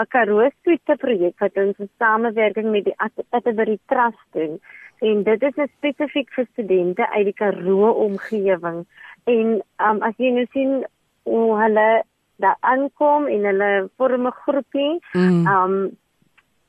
[0.00, 2.98] 'n Karoo suite projek wat ons in samewerking met die
[3.30, 4.60] Atterbury Trust doen.
[5.00, 8.84] En dit is spesifiek vir studente uit die Karoo omgewing.
[9.24, 10.84] En um, as jy nou sien
[11.22, 12.02] hoe hulle
[12.40, 15.46] daar aankom en hulle vorm 'n groepie, mm.
[15.46, 15.98] um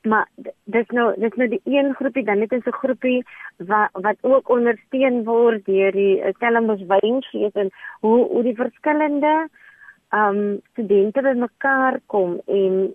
[0.02, 0.28] maar
[0.64, 3.24] dis nou dis nou die een groepie dan net 'n groepie
[3.56, 9.48] wat wat ook ondersteun word deur die uh, Stellenbosch Wynfees en hoe hoe die verskillende
[10.10, 12.94] um studente bymekaar kom en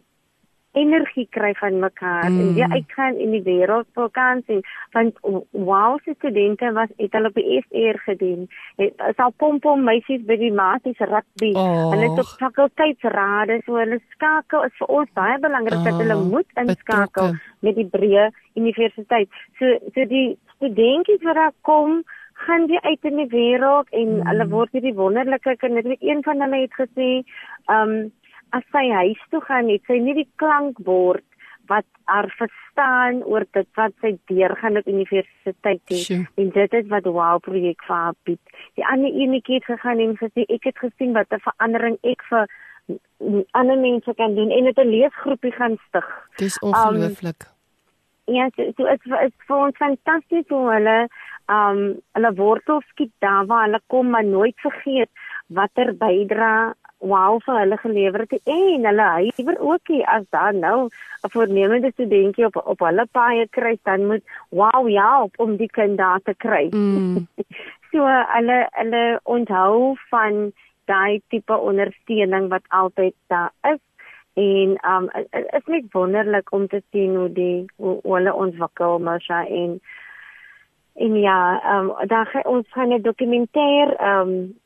[0.82, 2.40] energie kry van mekaar mm.
[2.40, 4.60] en weer uitgaan in die wêreld vakansie
[4.96, 5.20] want
[5.52, 8.48] wow se studente was het hulle op die SR gedoen
[8.82, 11.90] het sal pompom meisies by die maties rugby oh.
[11.92, 15.88] hulle het op fakulteitsrade so hulle skakel is vir ons baie belangrik oh.
[15.90, 17.34] dat hulle ah, moet inskakel
[17.66, 22.02] met die breë universiteit so so die studentjies wat daar kom
[22.46, 24.26] gaan jy uit in die wêreld en mm.
[24.30, 27.10] hulle word hierdie wonderlike kinders een van hulle het gesê
[27.74, 27.96] um
[28.56, 31.26] as sy huis toe gaan het sy nie die klankbord
[31.68, 36.28] wat haar verstaan oor dit wat sy deurgaan op universiteit het sure.
[36.40, 38.40] en dit is wat wow projek vir haar bied.
[38.80, 42.48] Die ander enetjie het gegaan en gesê ek het gesien wat 'n verandering ek vir
[43.52, 46.08] ander mense kan doen en dit 'n leesgroepie gaan stig.
[46.38, 47.44] Dis ongelooflik.
[47.44, 51.08] Um, ja, so, so is is vir ons fantasties hoe hulle
[51.48, 51.80] um
[52.18, 55.10] hulle wortels skiet daar waar hulle kom maar nooit vergeet
[55.48, 60.90] watter bydra wow vir hulle gelewer het en hulle huiwer ook nie as dan nou
[61.24, 65.98] 'n voornemende studentjie op op hulle paie kry dan moet wow ja om die kind
[65.98, 66.70] daar te kry.
[66.72, 67.28] Mm.
[67.92, 68.06] so
[68.36, 70.52] hulle hulle onthou van
[70.86, 73.82] daai tipe ondersteuning wat altyd daar is
[74.34, 79.46] en um is net wonderlik om te sien hoe die hoe, hoe hulle ontwikkel Masha
[79.46, 79.82] en
[80.94, 84.58] en ja, um daar ons gaan 'n dokumentêr um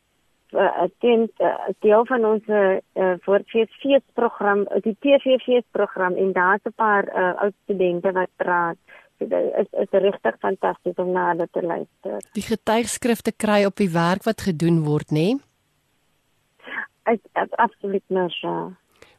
[0.51, 2.77] uh, teen uh, deel van ons uh,
[3.25, 8.77] voorfeesfeesprogram, die TVFeesprogram en daar's 'n paar uh, oud studente wat praat.
[9.19, 12.17] So dit is is regtig fantasties om na hulle te luister.
[12.33, 15.13] Die getuigskrifte kry op die werk wat gedoen word, nê?
[15.13, 15.39] Nee?
[17.55, 18.71] Absoluut Masha.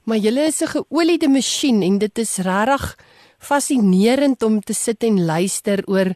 [0.02, 2.96] Maar julle is 'n geoliede masjien en dit is regtig
[3.38, 6.14] fascinerend om te sit en luister oor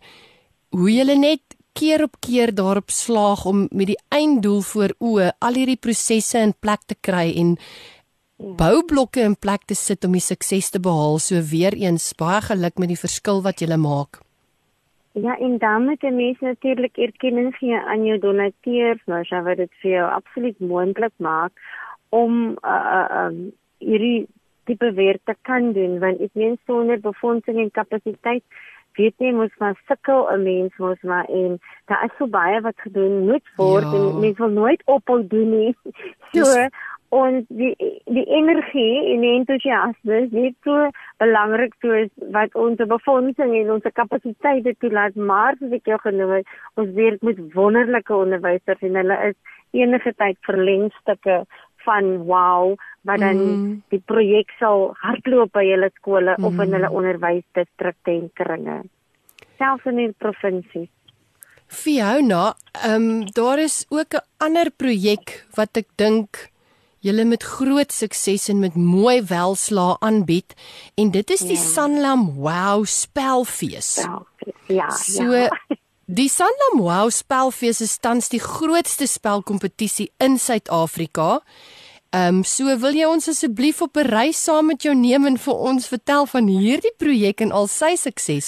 [0.70, 1.45] hoe julle net
[1.76, 6.54] keer op keer daarop slaag om met die einddoel voor oë al hierdie prosesse in
[6.60, 7.56] plek te kry en
[8.36, 11.18] boublokke in plek te sit om die sukses te behaal.
[11.18, 14.20] So weer eens baie geluk met die verskil wat jy maak.
[15.16, 19.56] Ja, en dan moet die mense natuurlik erkenning gee aan jou donateurs, maar sy wat
[19.56, 21.52] dit vir jou absoluut moontlik maak
[22.12, 23.38] om uh uh um,
[23.80, 24.26] hierdie
[24.66, 28.44] tipe werk te kan doen want ek meen sonder befondsing en kapasiteit
[28.96, 32.80] weet jy mos maar sukkel 'n mens mos maar en daar is so baie wat
[32.86, 33.94] gedoen moet word ja.
[33.94, 35.76] en mens wil nooit ophou doen nie.
[36.32, 36.74] So Just
[37.14, 37.74] ons die
[38.10, 40.88] die energie en die entoesiasme is net so
[41.22, 46.56] belangrik soos wat ons befondsing en ons kapasiteite toelaat maar soos ek jou genoem het
[46.82, 49.38] ons werk met wonderlike onderwysers en hulle is
[49.76, 51.44] enige tyd verlengstukke
[51.86, 52.74] van wow
[53.08, 53.70] wat dan mm.
[53.94, 56.44] die projek sal hardloop by julle skole mm.
[56.48, 56.98] of in hulle mm.
[57.00, 58.76] onderwysdistrikte en kringe
[59.60, 60.88] selfs in die provinsie
[61.66, 66.50] Fiona, ehm um, daar is ook 'n ander projek wat ek dink
[67.06, 70.54] julle met groot sukses en met mooi welslaa aanbied
[70.94, 71.62] en dit is die ja.
[71.62, 74.06] Sanlam Wow spelfees.
[74.66, 74.90] Ja.
[74.90, 75.50] So ja.
[76.20, 81.40] die Sanlam Wow spelfees is tans die grootste spelkompetisie in Suid-Afrika.
[82.16, 85.36] Ehm um, so wil jy ons asseblief op 'n reis saam met jou neem en
[85.46, 88.46] vir ons vertel van hierdie projek en al sy sukses.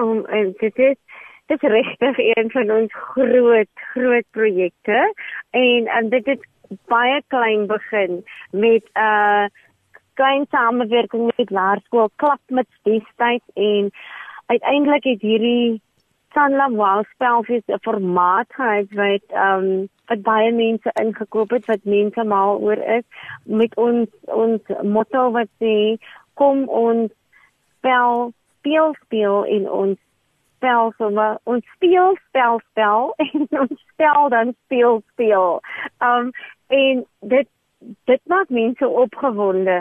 [0.00, 0.26] Um,
[0.60, 0.98] dit is
[1.46, 4.98] dit is regtig een van ons groot groot projekte
[5.50, 6.42] en en dit het
[6.92, 9.46] baie klein begin met 'n uh,
[10.14, 13.90] klein samewerking met laerskool klap met destyds en
[14.46, 15.80] uiteindelik het hierdie
[16.34, 21.86] Sanlam Wow spelfees 'n formaat gehad wat ehm um, wat baie mense ingekoop het wat
[21.86, 23.06] mense mal oor is
[23.44, 25.74] met ons ons motto wat sê
[26.40, 27.12] kom ons
[27.78, 29.98] spel speel speel in ons
[30.60, 35.60] spel sommer ons speel spel spel en ons spel dan speel speel.
[36.04, 36.34] Um
[36.80, 37.48] en dit
[38.10, 39.78] dit maak mense opgewonde.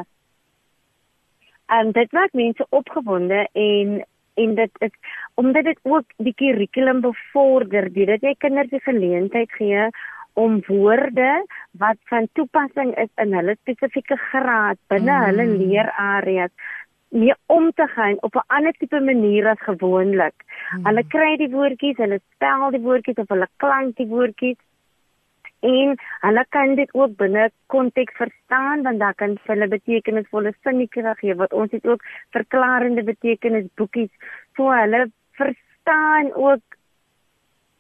[1.66, 4.00] En dit maak mense opgewonde en
[4.40, 4.94] en dit is
[5.34, 9.90] omdat dit ook die kurrikulum bevorder, dit jy kinders die geleentheid gee
[10.44, 11.32] om woorde
[11.84, 15.26] wat van toepassing is in hulle spesifieke graad binne mm.
[15.28, 16.54] hulle leerareas
[17.10, 20.36] nie om te gaan op 'n ander tipe manier as gewoonlik.
[20.70, 20.86] Hmm.
[20.86, 24.60] Hulle kry die woordjies, hulle spel die woordjies of hulle klank die woordjies
[25.60, 31.36] en hulle kan dit ook binne konteks verstaan want daar kan hulle betekenisvolle sinnetjies gee
[31.36, 34.12] wat ons het ook verklarende betekenisboekies
[34.56, 36.79] so hulle verstaan ook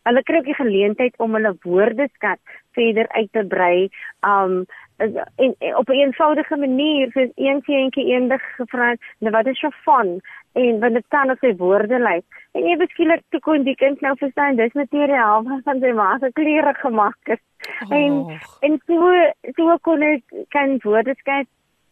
[0.07, 2.39] hulle kry ook die geleentheid om hulle woordeskat
[2.77, 3.89] verder uit te brei
[4.25, 4.63] um
[4.99, 9.59] en, en op 'n eenvoudige manier soos een seentjie eendag gevra het nou wat is
[9.59, 10.19] jou van?
[10.53, 14.01] En wat dit kan op sy woorde lyk en jy beskielik toe kon die kind
[14.01, 17.43] nou verstaan dis materiaal van sy ma se klere gemaak is.
[17.83, 17.95] Oh.
[17.97, 19.13] en en so
[19.55, 20.23] so kon ek
[20.55, 21.47] kan woordeskat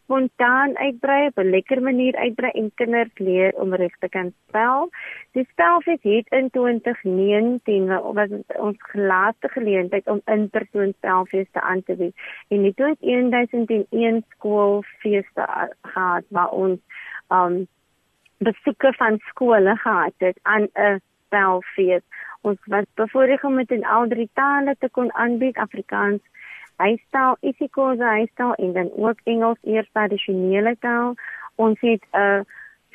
[0.08, 4.90] spontaan uitbrei op 'n lekker manier uitbrei en kinders leer om reg te kan spel.
[5.32, 11.96] Die spelfees het in 2019 was ons laaste geleentheid om in-persoon spelfees te aan te
[11.96, 12.14] bied.
[12.48, 15.44] En dit het 1001 skoolfeeste
[15.82, 16.80] gehad waar ons
[17.28, 17.66] um
[18.38, 22.02] besoeke van skole gehad het aan 'n spelfees.
[22.40, 26.20] Ons was bevoorreg om met 'n ouer tale te kon aanbied Afrikaans
[26.78, 31.14] huistaal, isiKXhosa huistaal en dan ook Engels eers tradisionele taal.
[31.54, 32.46] Ons het 'n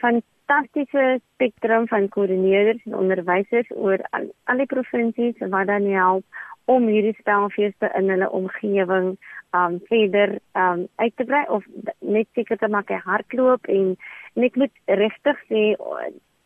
[0.03, 6.23] fantastiese spektrum van koördineerders en onderwysers oor al, al die provinsies wat dan help
[6.65, 9.17] om hierdie spelfeeste in hulle omgewing
[9.51, 11.63] um verder um uit te brei of
[11.99, 13.95] net seker te maak hy hardloop en,
[14.35, 15.63] en ek moet regtig sê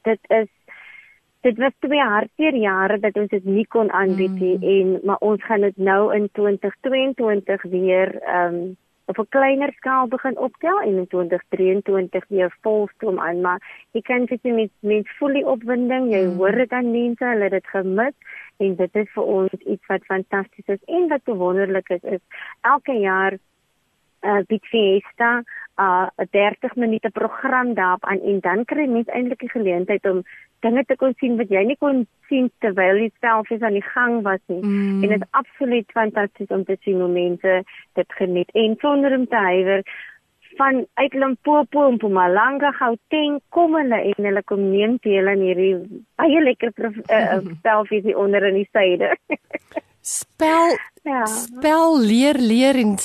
[0.09, 0.49] dit is
[1.41, 4.67] dit was twee hartseer jare dat ons dit nie kon aanbied nie mm.
[4.73, 8.75] en maar ons gaan dit nou in 2022 weer ehm um,
[9.07, 14.25] op 'n kleiner skaal begin optel en in 2023 weer volstroom aan maar jy kan
[14.25, 16.35] dit met met volle opwinding jy mm.
[16.37, 18.15] hoor dit aan mense hulle het dit gemis
[18.57, 22.23] en dit is vir ons iets wat fantasties is en wat wonderlik is is
[22.61, 23.37] elke jaar
[24.31, 25.31] uh bied fiesta
[25.77, 30.23] uh 'n 30 minute program daarop aan en dan kry mense eintlik die geleentheid om
[30.65, 33.89] dinge te kon sien wat jy nie kon sien terwyl jy self is aan die
[33.93, 34.61] gang was nie.
[34.63, 35.03] Mm.
[35.03, 37.63] En dit is absoluut fantasties om te sien hoe mense
[37.99, 39.83] dit geniet en sonder om te huiwer
[40.57, 45.75] van uit Limpopo en Mpumalanga Gauteng kom hulle en hulle kom neem deel aan hierdie
[46.17, 49.13] baie lekker uh, spelvisie onder in die suide.
[50.01, 50.73] spel
[51.11, 51.25] ja.
[51.25, 52.97] spel leer leer en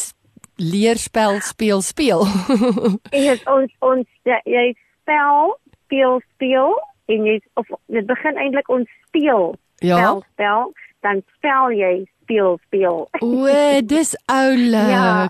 [0.56, 2.26] leer spel speel speel.
[3.10, 4.72] en ons ons ja, jy
[5.02, 6.76] spel speel speel
[7.12, 9.98] en jy of dit begin eintlik ons speel ja?
[9.98, 10.72] spel spel
[11.02, 11.92] dan spel jy
[12.22, 13.08] speel speel.
[13.20, 13.46] O,
[13.82, 14.92] dis oulik.
[14.94, 15.28] Ja.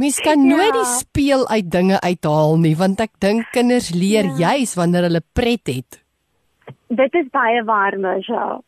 [0.00, 0.96] Mens kan nooit die Ja.
[0.98, 4.52] speel uit dinge uithaal nie, want ek dink kinders leer Ja.
[4.52, 6.00] juis wanneer hulle pret het.
[6.88, 8.60] Dit is baie waar, Misha.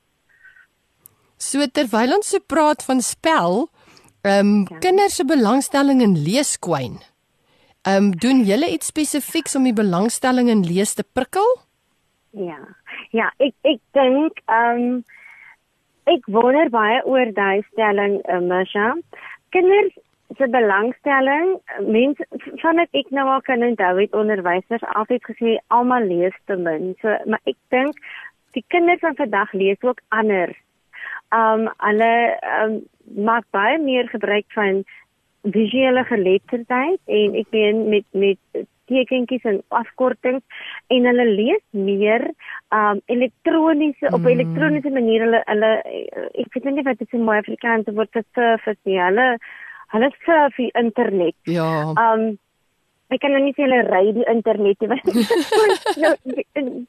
[1.42, 3.68] So terwyl ons so praat van spel,
[4.22, 4.78] ehm um, Ja.
[4.78, 7.00] kinders se belangstelling in leeskwyn.
[7.82, 11.48] Ehm um, doen julle iets spesifieks om die belangstelling in lees te prikkel?
[12.30, 12.60] Ja.
[13.10, 15.02] Ja, ek ek dink ehm
[16.06, 18.94] ek wonder baie oor daai stelling, uh, Misha.
[19.50, 19.92] Kinders
[20.38, 22.24] se belangstelling, mense
[22.62, 26.94] vandat ek nou al kan onthou het onderwysers altyd gesê almal lees te min.
[27.02, 27.94] So maar ek dink
[28.56, 30.56] die kinders van vandag lees ook anders.
[31.32, 32.12] Um hulle
[32.60, 32.80] um,
[33.28, 34.82] maak baie meer gebruik van
[35.42, 40.42] visuele geletterdheid en ek meen met met tekentjies en afkortings
[40.94, 42.24] en hulle lees meer
[42.74, 44.14] um elektroniese mm.
[44.18, 45.72] op elektroniese manier hulle hulle
[46.44, 48.98] ek weet nie wat dit in mooi Afrikaans word vir surf is nie.
[49.00, 49.28] Hulle
[49.94, 51.36] hulle surf die internet.
[51.50, 51.68] Ja.
[52.06, 52.36] Um
[53.14, 54.90] ek kan nou nie sê hulle ry die internet nie.
[54.92, 56.14] want nou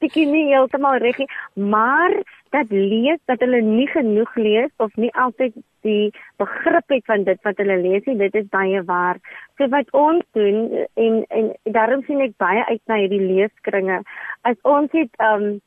[0.02, 1.30] bietjie nie heeltemal reg nie,
[1.74, 2.16] maar
[2.56, 7.40] dat lees dat hulle nie genoeg lees of nie altyd die begrip het van dit
[7.44, 9.20] wat hulle lees nie, dit is baie waar.
[9.58, 14.02] So wat ons doen en en daarom sien ek baie uit na hierdie leeskringe.
[14.48, 15.60] As ons het um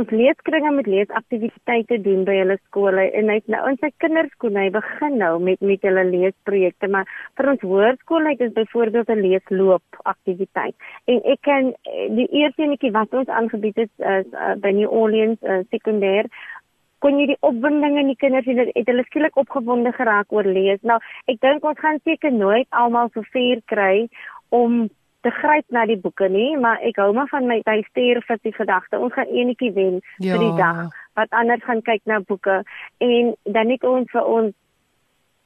[0.00, 4.70] ons leeskringe met leesaktiwiteite doen by hulle skole en hy nou in sy kinderskool hy
[4.72, 10.00] begin nou met met hulle leesprojekte maar vir ons hoërskool het ons byvoorbeeld 'n leesloop
[10.14, 10.74] aktiwiteit
[11.12, 11.74] en ek kan
[12.16, 16.30] die eerste enetjie wat ons aangebied het is uh, by New Orleans uh, sekondêr
[17.02, 20.80] kon jy die opwinding in die kinders sien het hulle skielik opgewonde geraak oor lees.
[20.86, 24.08] Nou ek dink ons gaan seker nooit almal so ver kry
[24.54, 24.88] om
[25.22, 28.38] te gryp na die boeke nie, maar ek hou maar van my by stuur vir
[28.42, 28.98] die gedagte.
[28.98, 30.34] Ons gaan enetjie wen Ja.
[30.36, 32.62] vir die dag wat anders gaan kyk na boeke
[32.98, 34.54] en dan net ons vir ons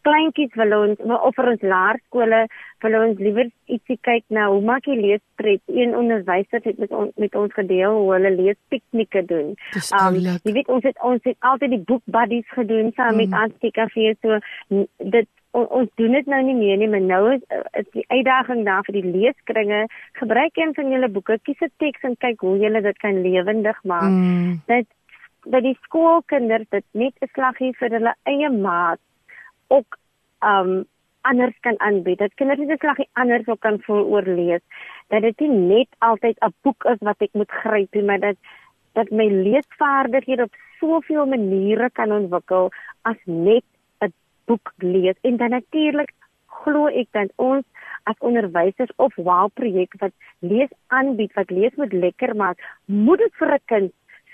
[0.07, 2.41] kleintjies wil ons maar of vir ons laerskole
[2.85, 5.63] wil ons liewer ietsie kyk na hoe maak jy leespret.
[5.67, 9.55] Een onderwyser het met ons met ons gedeel hoe hulle leespiknieke doen.
[9.99, 13.41] Um, jy weet ons het ons het altyd die boek buddies gedoen saam met Mm.
[13.43, 14.39] Antikafee so
[15.11, 17.45] dit on, ons doen dit nou nie meer nie, maar nou is,
[17.81, 19.85] is die uitdaging daar vir die leeskringe.
[20.21, 23.81] Gebruik een van julle boeke, kies 'n teks en kyk hoe julle dit kan lewendig
[23.85, 24.11] maak.
[24.11, 24.61] Mm.
[24.67, 24.87] Dat
[25.47, 29.01] dat die skoolkinders dit net 'n slaggie vir hulle eie maat
[29.69, 29.99] ook
[30.41, 30.85] um
[31.21, 32.19] anders kan aanbied.
[32.19, 34.63] Dat kinders net 'n slaggie anders ook kan voel oor lees.
[35.09, 38.37] Dat dit nie net altyd 'n boek is wat ek moet gryp nie, maar dat
[38.93, 42.71] dat my leesvaardighede op soveel maniere kan ontwikkel
[43.03, 43.65] as net
[44.47, 45.17] boek lees.
[45.23, 46.11] En dan natuurlik
[46.65, 47.65] glo ek dat ons
[48.05, 53.33] as onderwysers of wow projek wat lees aanbied, wat lees moet lekker maak, moet dit
[53.39, 53.93] vir 'n kind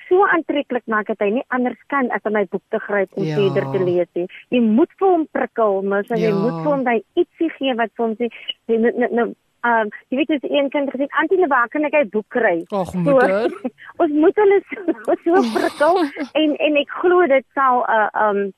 [0.09, 3.25] so aantreklik maak dat hy nie anders kan as om my boek te gryp en
[3.25, 3.35] Ja.
[3.37, 4.27] verder te lees nie.
[4.51, 6.35] Jy moet vir hom prikkel, jy Ja.
[6.35, 8.29] moet vir hom daai ietsie gee wat vir hom sê,
[8.69, 9.27] jy moet nou nou
[9.65, 12.87] um jy weet dis een kind gesê, "Antie, waar kan ek 'n boek kry?" Ag
[12.91, 13.31] So, moeder.
[14.03, 15.97] ons moet hulle so, so prikkel
[16.41, 18.53] en en ek glo dit sal 'n uh, um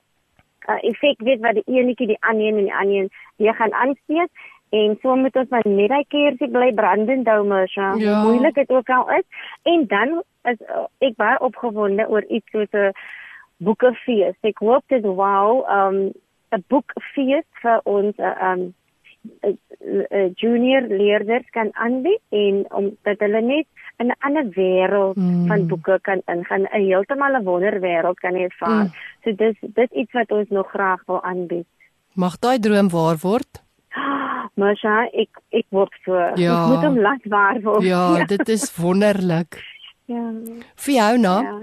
[0.69, 3.73] 'n effek weet wat die enetjie die ander een en die ander een weer gaan
[3.73, 4.31] aansteek
[4.71, 7.95] en so moet ons maar net daai keersie bly brandend hou mos ja.
[7.95, 8.21] Ja.
[8.23, 9.27] hoe moeilik dit ook al is
[9.63, 12.93] en dan is uh, ek baie opgewonde oor iets soos 'n
[13.57, 15.99] boekefees ek hoop dit wow um
[16.53, 18.73] 'n boekfees vir ons uh, um uh, uh,
[20.41, 23.67] junior leerders kan aanbied en omdat hulle net
[23.99, 25.47] in 'n ander wêreld Mm.
[25.47, 28.85] van boeke kan ingaan, 'n heeltemal 'n wonderwêreld kan ervaar.
[28.85, 28.93] Mm.
[29.25, 31.67] So dis dis iets wat ons nog graag wil aanbied.
[32.15, 33.63] Mag daai droom waar word?
[34.57, 36.15] Masha, ek ek hoop so.
[36.35, 36.63] Ja.
[36.63, 37.83] Ek moet hom laat waar word.
[37.83, 39.63] Ja, dit is wonderlik.
[40.07, 40.33] ja.
[40.75, 41.63] Fiona, ja.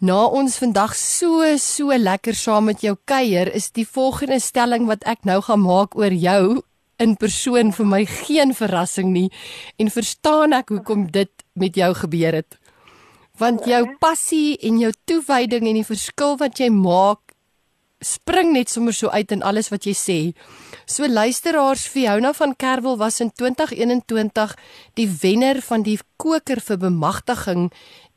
[0.00, 5.04] na ons vandag so so lekker saam met jou kuier, is die volgende stelling wat
[5.04, 6.62] ek nou gaan maak oor jou
[7.02, 9.28] in persoon vir my geen verrassing nie
[9.82, 12.58] en verstaan ek hoekom dit met jou gebeur het.
[13.40, 17.32] Want jou passie en jou toewyding en die verskil wat jy maak
[18.02, 20.18] spring net sommer so uit in alles wat jy sê.
[20.86, 24.56] So luisteraars, Fiona van Kerwel was in 2021
[24.98, 27.70] die wenner van die koker vir bemagtiging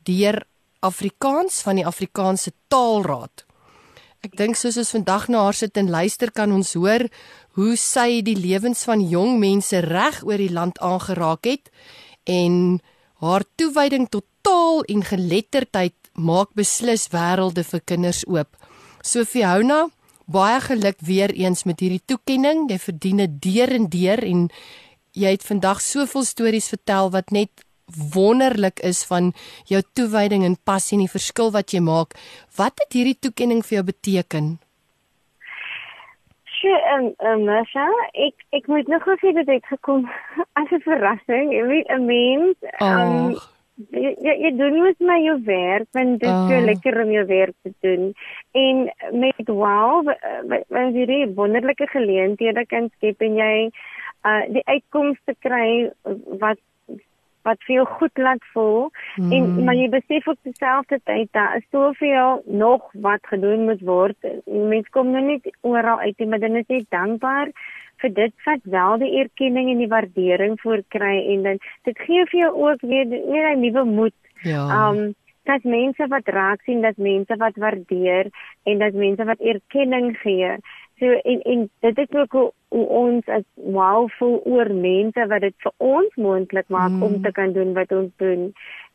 [0.06, 0.42] deur
[0.86, 3.45] Afrikaans van die Afrikaanse Taalraad.
[4.26, 7.04] Ek dink soos ons vandag na haar sit en luister kan ons hoor
[7.54, 11.70] hoe sy die lewens van jong mense reg oor die land aangeraak het
[12.26, 12.80] en
[13.22, 18.50] haar toewyding tot taal en geletterdheid maak beslis wêrelde vir kinders oop.
[19.04, 19.84] So Fiona,
[20.26, 22.66] baie geluk weer eens met hierdie toekenning.
[22.66, 24.48] Jy verdien dit deur en deur en
[25.14, 27.62] jy het vandag soveel stories vertel wat net
[28.14, 29.32] wonderlik is van
[29.70, 32.14] jou toewyding en passie en die verskil wat jy maak.
[32.56, 34.56] Wat het hierdie toekenning vir jou beteken?
[36.66, 37.86] so ehm um, Masha,
[38.26, 40.06] ek ek moet nog sê dit het gekom
[40.60, 41.52] as 'n verrassing.
[41.54, 43.36] Jy weet 'n mens ehm um,
[43.92, 46.48] jy, jy, jy doen mos maar jou werk, want dit is oh.
[46.48, 48.14] so lekker om jou werk te doen.
[48.52, 48.76] En
[49.20, 50.06] met wow,
[50.68, 53.56] wanneer jy die wonderlike geleenthede kan skep en jy
[54.26, 55.92] uh die uitkomste kry
[56.42, 56.58] wat
[57.46, 59.32] wat vir jou goed laat voel mm.
[59.32, 64.30] en maar jy besef op dieselfde tyd dat is soveel nog wat gedoen moet word.
[64.44, 67.52] Mense kom nou net oral uit nie, maar dan is jy dankbaar
[68.02, 72.40] vir dit wat wel die erkenning en die waardering voorkry en dan dit gee vir
[72.40, 74.18] jou ook weer weer 'n nuwe moed.
[74.42, 74.88] Ja.
[74.88, 75.14] Um
[75.46, 78.30] dat mense wat raak sien, dat mense wat waardeer
[78.62, 80.56] en dat mense wat erkenning gee.
[80.98, 85.40] So en en dit is ook hoe, hoe ons as wow voel oor mense wat
[85.44, 87.02] dit vir ons moontlik maak mm.
[87.02, 88.46] om te kan doen wat ons doen.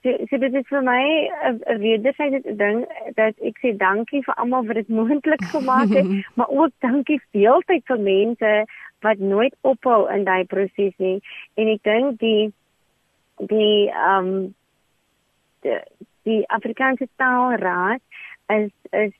[0.01, 1.03] So, so dit is vir my
[1.53, 2.85] 'n wederwysige ding
[3.19, 7.85] dat ek sê dankie vir almal wat dit moontlik gemaak het, maar ook dankie veeltyd
[7.85, 8.65] vir mense
[9.05, 11.21] wat nooit ophou in daai proses nie.
[11.53, 12.53] En ek dink die
[13.37, 14.53] die ehm um,
[15.61, 15.79] die,
[16.25, 18.01] die Afrikaanse taalraad
[18.47, 19.13] is is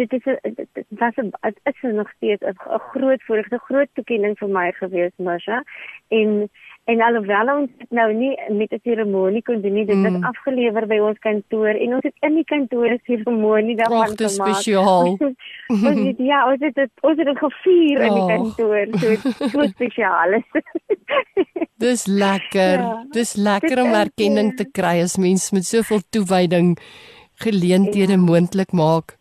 [0.00, 0.24] dit is
[0.88, 5.16] was 'n dit is nog steeds 'n groot voorreg, 'n groot toekenning vir my gewees,
[5.16, 5.62] Masha.
[6.08, 6.50] En
[6.84, 10.24] en alhoewel ons nou nie met 'n seremonie kon doen nie, dit is mm.
[10.24, 14.16] afgelewer by ons kantoor en ons het in die kantoor 'n seremonie daarvan gemaak.
[14.16, 15.06] Dit is spesiaal.
[15.88, 18.06] ons het ja, ons het dit ons het dit gevier oh.
[18.06, 19.08] in die kantoor, so
[19.52, 20.30] so spesiaal.
[21.84, 22.78] Dis lekker.
[22.78, 26.78] Ja, dis lekker om erkenning te kry as mens met soveel toewyding
[27.40, 28.18] geleenthede ja.
[28.18, 29.19] moontlik maak.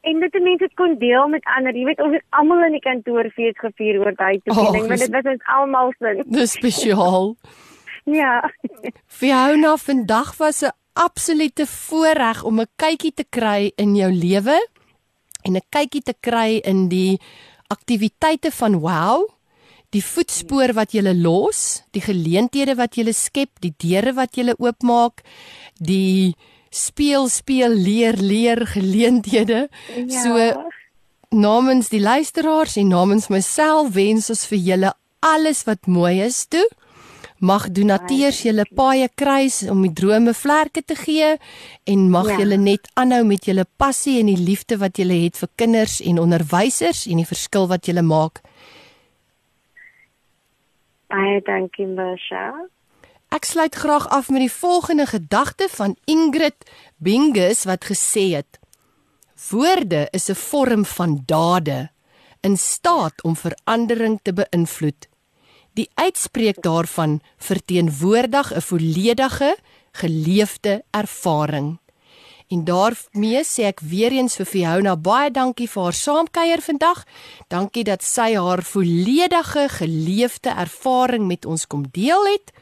[0.00, 1.76] En dit mense kon deel met ander.
[1.76, 5.16] Jy weet ons het almal in die kantoor fees gevier oor daai toekenning, want dit
[5.16, 6.14] was ons almal se.
[6.26, 7.34] Dis spesiaal.
[8.20, 8.36] ja.
[9.06, 14.56] Fiona, vandag was 'n absolute voorreg om 'n kykie te kry in jou lewe
[15.44, 17.20] en 'n kykie te kry in die
[17.68, 19.28] aktiwiteite van Wow.
[19.90, 25.22] Die voetspoor wat jy los, die geleenthede wat jy skep, die deure wat jy oopmaak,
[25.78, 26.36] die
[26.70, 29.68] speel speel leer leer geleenthede.
[30.06, 30.22] Ja.
[30.22, 30.64] So
[31.30, 36.66] namens die luisteraars en namens myself wens ons vir julle alles wat mooi is toe.
[37.40, 41.36] Mag donateurs julle paaie kruis om die drome vlerke te gee
[41.88, 42.40] en mag ja.
[42.42, 46.20] julle net aanhou met julle passie en die liefde wat julle het vir kinders en
[46.20, 48.42] onderwysers en die verskil wat julle maak.
[51.10, 52.44] Baie dankie, Masha.
[53.30, 56.66] Ek sluit graag af met die volgende gedagte van Ingrid
[56.98, 58.58] Bingus wat gesê het:
[59.50, 61.90] Woorde is 'n vorm van dade
[62.40, 65.08] in staat om verandering te beïnvloed.
[65.72, 69.56] Die uitspreek daarvan verteenwoordig 'n volledige
[69.92, 71.78] geleefde ervaring.
[72.48, 77.04] En daarmee sê ek weer eens vir Fiona baie dankie vir haar saamkuier vandag.
[77.48, 82.52] Dankie dat sy haar volledige geleefde ervaring met ons kom deel het.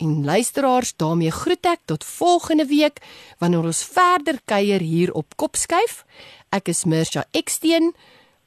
[0.00, 3.04] En luisteraars, daarmee groet ek tot volgende week
[3.38, 6.08] wanneer ons verder kuier hier op Kopskuif.
[6.48, 7.92] Ek is Mirsha Eksteen.